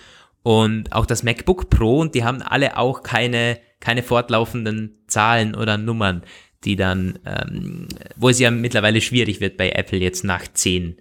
[0.44, 5.78] und auch das MacBook Pro und die haben alle auch keine keine fortlaufenden Zahlen oder
[5.78, 6.22] Nummern,
[6.64, 10.96] die dann, ähm, wo es ja mittlerweile schwierig wird bei Apple jetzt nach 10.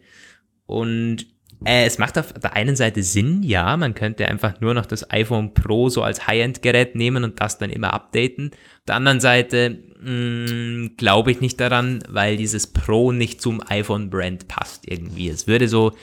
[0.65, 1.25] Und
[1.63, 5.09] äh, es macht auf der einen Seite Sinn, ja, man könnte einfach nur noch das
[5.11, 8.51] iPhone Pro so als High-End-Gerät nehmen und das dann immer updaten.
[8.51, 14.47] Auf der anderen Seite mm, glaube ich nicht daran, weil dieses Pro nicht zum iPhone-Brand
[14.47, 15.29] passt irgendwie.
[15.29, 15.93] Es würde so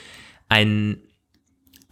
[0.49, 0.97] ein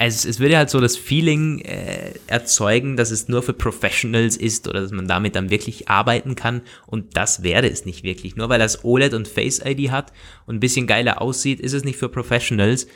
[0.08, 4.68] es, es würde halt so das Feeling äh, erzeugen, dass es nur für Professionals ist
[4.68, 8.36] oder dass man damit dann wirklich arbeiten kann und das wäre es nicht wirklich.
[8.36, 10.12] Nur weil das OLED und Face ID hat
[10.46, 12.88] und ein bisschen geiler aussieht, ist es nicht für Professionals.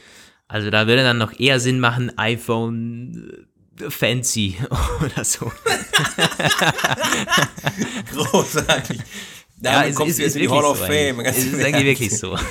[0.48, 3.46] Also da würde dann noch eher Sinn machen, iPhone
[3.80, 4.58] äh, Fancy
[5.04, 5.52] oder so.
[8.14, 9.00] Großartig.
[9.58, 11.20] Da ja, kommst ist, du jetzt in die Hall of so Fame.
[11.22, 12.38] Es ist eigentlich wirklich so.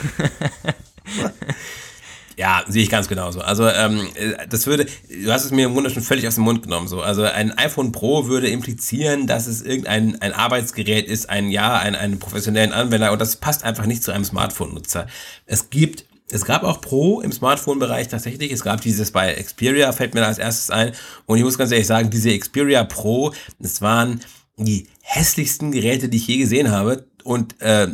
[2.37, 3.41] Ja, Sehe ich ganz genauso.
[3.41, 6.45] Also ähm, äh, das würde, du hast es mir im Grunde schon völlig aus dem
[6.45, 6.89] Mund genommen.
[6.89, 7.01] So.
[7.01, 11.95] Also ein iPhone Pro würde implizieren, dass es irgendein ein Arbeitsgerät ist, ein ja, ein,
[11.95, 15.07] einen professionellen Anwender und das passt einfach nicht zu einem Smartphone-Nutzer.
[15.47, 18.51] Es gibt es gab auch Pro im Smartphone-Bereich tatsächlich.
[18.51, 20.93] Es gab dieses bei Xperia, fällt mir da als erstes ein.
[21.27, 24.21] Und ich muss ganz ehrlich sagen, diese Xperia Pro, das waren
[24.57, 27.07] die hässlichsten Geräte, die ich je gesehen habe.
[27.25, 27.89] Und äh,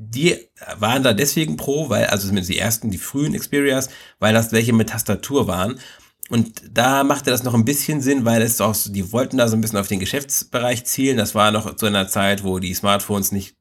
[0.00, 0.36] die
[0.78, 3.88] waren da deswegen Pro, weil, also zumindest die ersten, die frühen Xperias,
[4.20, 5.80] weil das welche mit Tastatur waren.
[6.30, 9.56] Und da machte das noch ein bisschen Sinn, weil es auch, die wollten da so
[9.56, 11.16] ein bisschen auf den Geschäftsbereich zielen.
[11.16, 13.56] Das war noch zu einer Zeit, wo die Smartphones nicht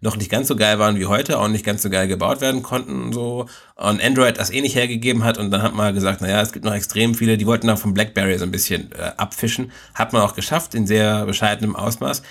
[0.00, 2.62] noch nicht ganz so geil waren wie heute, auch nicht ganz so geil gebaut werden
[2.62, 3.46] konnten, so.
[3.76, 6.64] Und Android das eh nicht hergegeben hat und dann hat man gesagt, naja, es gibt
[6.64, 9.72] noch extrem viele, die wollten da vom Blackberry so ein bisschen äh, abfischen.
[9.94, 12.22] Hat man auch geschafft, in sehr bescheidenem Ausmaß.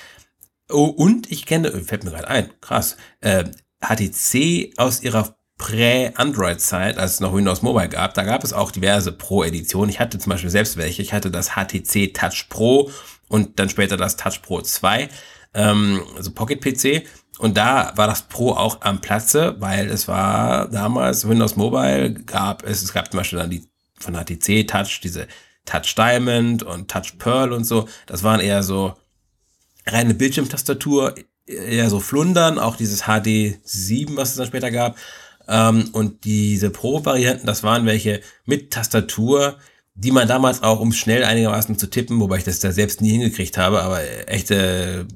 [0.72, 3.43] Oh, und ich kenne, fällt mir gerade ein, krass, äh,
[3.82, 9.11] HTC aus ihrer Prä-Android-Zeit, als es noch Windows Mobile gab, da gab es auch diverse
[9.11, 9.89] Pro-Editionen.
[9.89, 11.01] Ich hatte zum Beispiel selbst welche.
[11.01, 12.91] Ich hatte das HTC Touch Pro
[13.30, 15.09] und dann später das Touch Pro 2,
[15.53, 17.07] ähm, also Pocket PC.
[17.38, 22.63] Und da war das Pro auch am Platze, weil es war damals Windows Mobile gab
[22.63, 25.28] es, es gab zum Beispiel dann die von HTC Touch, diese
[25.66, 27.88] Touch Diamond und Touch Pearl und so.
[28.07, 28.93] Das waren eher so
[29.86, 31.15] reine Bildschirmtastatur,
[31.45, 34.97] eher so Flundern, auch dieses HD7, was es dann später gab.
[35.47, 39.57] Ähm, und diese Pro-Varianten, das waren welche mit Tastatur,
[39.93, 43.11] die man damals auch, um schnell einigermaßen zu tippen, wobei ich das da selbst nie
[43.11, 45.07] hingekriegt habe, aber echte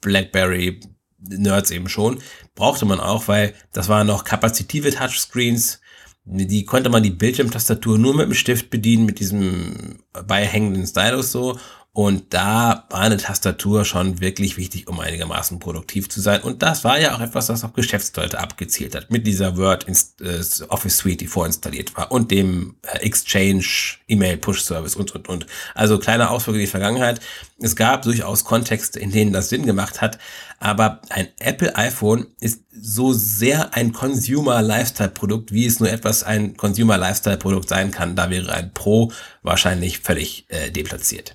[0.00, 0.80] BlackBerry
[1.18, 2.20] Nerds eben schon,
[2.54, 5.80] brauchte man auch, weil das waren noch kapazitive Touchscreens,
[6.24, 11.58] die konnte man die Bildschirmtastatur nur mit dem Stift bedienen, mit diesem beihängenden Stylus so
[11.96, 16.42] und da war eine Tastatur schon wirklich wichtig, um einigermaßen produktiv zu sein.
[16.42, 19.10] Und das war ja auch etwas, was auf Geschäftsleute abgezielt hat.
[19.10, 22.12] Mit dieser Word äh, Office Suite, die vorinstalliert war.
[22.12, 23.64] Und dem äh, Exchange
[24.08, 25.46] E-Mail Push Service und, und, und.
[25.74, 27.18] Also kleine Ausflüge in die Vergangenheit.
[27.60, 30.18] Es gab durchaus Kontexte, in denen das Sinn gemacht hat.
[30.60, 36.24] Aber ein Apple iPhone ist so sehr ein Consumer Lifestyle Produkt, wie es nur etwas
[36.24, 38.16] ein Consumer Lifestyle Produkt sein kann.
[38.16, 41.34] Da wäre ein Pro wahrscheinlich völlig äh, deplatziert.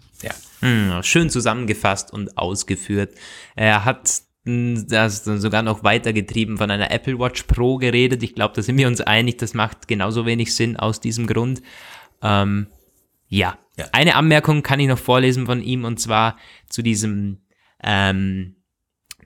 [0.61, 3.13] Hm, schön zusammengefasst und ausgeführt.
[3.55, 8.23] Er hat hm, das sogar noch weitergetrieben von einer Apple Watch Pro geredet.
[8.23, 11.61] Ich glaube, da sind wir uns einig, das macht genauso wenig Sinn aus diesem Grund.
[12.21, 12.67] Ähm,
[13.27, 13.57] ja.
[13.77, 13.85] ja.
[13.91, 16.37] eine Anmerkung kann ich noch vorlesen von ihm und zwar
[16.69, 17.39] zu diesem
[17.83, 18.55] ähm,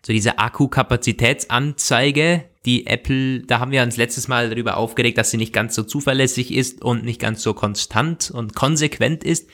[0.05, 5.37] zu dieser Akkukapazitätsanzeige, die Apple, da haben wir uns letztes Mal darüber aufgeregt, dass sie
[5.37, 9.49] nicht ganz so zuverlässig ist und nicht ganz so konstant und konsequent ist.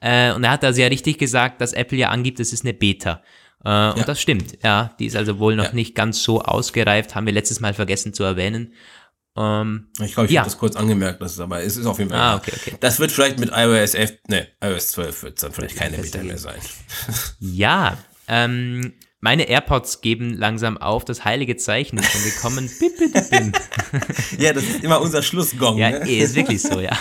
[0.00, 2.74] Äh, und er hat da sehr richtig gesagt, dass Apple ja angibt, es ist eine
[2.74, 3.22] Beta.
[3.64, 3.90] Äh, ja.
[3.92, 4.94] Und das stimmt, ja.
[4.98, 5.72] Die ist also wohl noch ja.
[5.72, 8.74] nicht ganz so ausgereift, haben wir letztes Mal vergessen zu erwähnen.
[9.36, 10.40] Ähm, ich glaube, ich ja.
[10.40, 12.18] habe das kurz angemerkt, das ist aber es ist auf jeden Fall.
[12.18, 12.76] Ah, okay, okay.
[12.80, 16.38] Das wird vielleicht mit iOS 11, ne, iOS 12 wird dann vielleicht keine Beta mehr
[16.38, 16.58] sein.
[17.40, 22.70] Ja, ähm, meine AirPods geben langsam auf, das heilige Zeichen ist schon gekommen.
[22.80, 23.60] bip, bip, bip.
[24.38, 25.76] ja, das ist immer unser Schlussgong.
[25.76, 26.10] Ja, ne?
[26.10, 26.96] ist wirklich so, ja.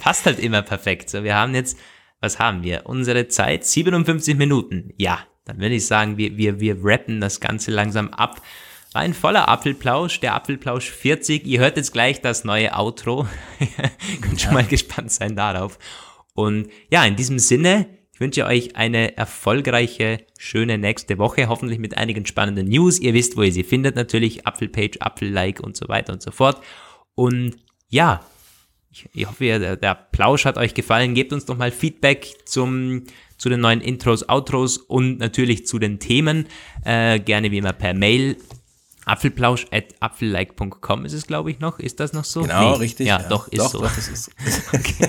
[0.00, 1.10] Passt halt immer perfekt.
[1.10, 1.76] So, wir haben jetzt
[2.22, 2.82] was haben wir?
[2.86, 4.94] Unsere Zeit 57 Minuten.
[4.96, 8.40] Ja, dann würde ich sagen, wir, wir, wir rappen das Ganze langsam ab.
[8.92, 11.44] War ein voller Apfelplausch, der Apfelplausch 40.
[11.46, 13.26] Ihr hört jetzt gleich das neue Outro.
[14.20, 15.78] Könnt schon mal gespannt sein darauf.
[16.34, 21.98] Und ja, in diesem Sinne, ich wünsche euch eine erfolgreiche, schöne nächste Woche, hoffentlich mit
[21.98, 23.00] einigen spannenden News.
[23.00, 26.62] Ihr wisst, wo ihr sie findet, natürlich Apfelpage, Apfellike und so weiter und so fort.
[27.16, 27.56] Und
[27.88, 28.24] ja,
[28.92, 31.14] ich, ich hoffe, der, der Plausch hat euch gefallen.
[31.14, 33.04] Gebt uns doch mal Feedback zum,
[33.38, 36.46] zu den neuen Intros, Outros und natürlich zu den Themen.
[36.84, 38.36] Äh, gerne wie immer per Mail
[39.04, 41.80] Apfelplausch at apfellike.com ist es, glaube ich, noch.
[41.80, 42.42] Ist das noch so?
[42.42, 42.78] Genau, nee.
[42.78, 43.08] richtig.
[43.08, 43.80] Ja, ja, doch, ist doch, so.
[43.80, 44.30] Doch, ist so.
[44.72, 45.08] okay.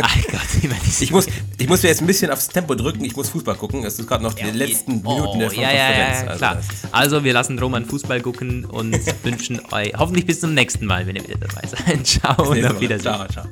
[0.00, 1.26] Ach Gott, immer ich muss,
[1.56, 3.04] ich muss mir jetzt ein bisschen aufs Tempo drücken.
[3.04, 3.84] Ich muss Fußball gucken.
[3.84, 6.60] Es ist gerade noch die letzten oh, Minuten der ja, ja, ja, also, klar.
[6.90, 11.14] Also, wir lassen Roman Fußball gucken und wünschen euch hoffentlich bis zum nächsten Mal, wenn
[11.14, 12.06] ihr wieder dabei seid.
[12.06, 13.14] Ciao und auf Wiedersehen.
[13.14, 13.44] Ciao, ciao.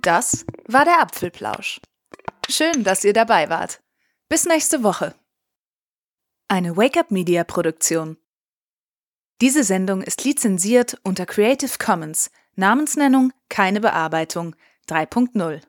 [0.00, 1.78] Das war der Apfelplausch.
[2.54, 3.80] Schön, dass ihr dabei wart.
[4.28, 5.14] Bis nächste Woche.
[6.48, 8.18] Eine Wake-up Media Produktion.
[9.40, 14.54] Diese Sendung ist lizenziert unter Creative Commons, Namensnennung keine Bearbeitung
[14.86, 15.62] 3.0.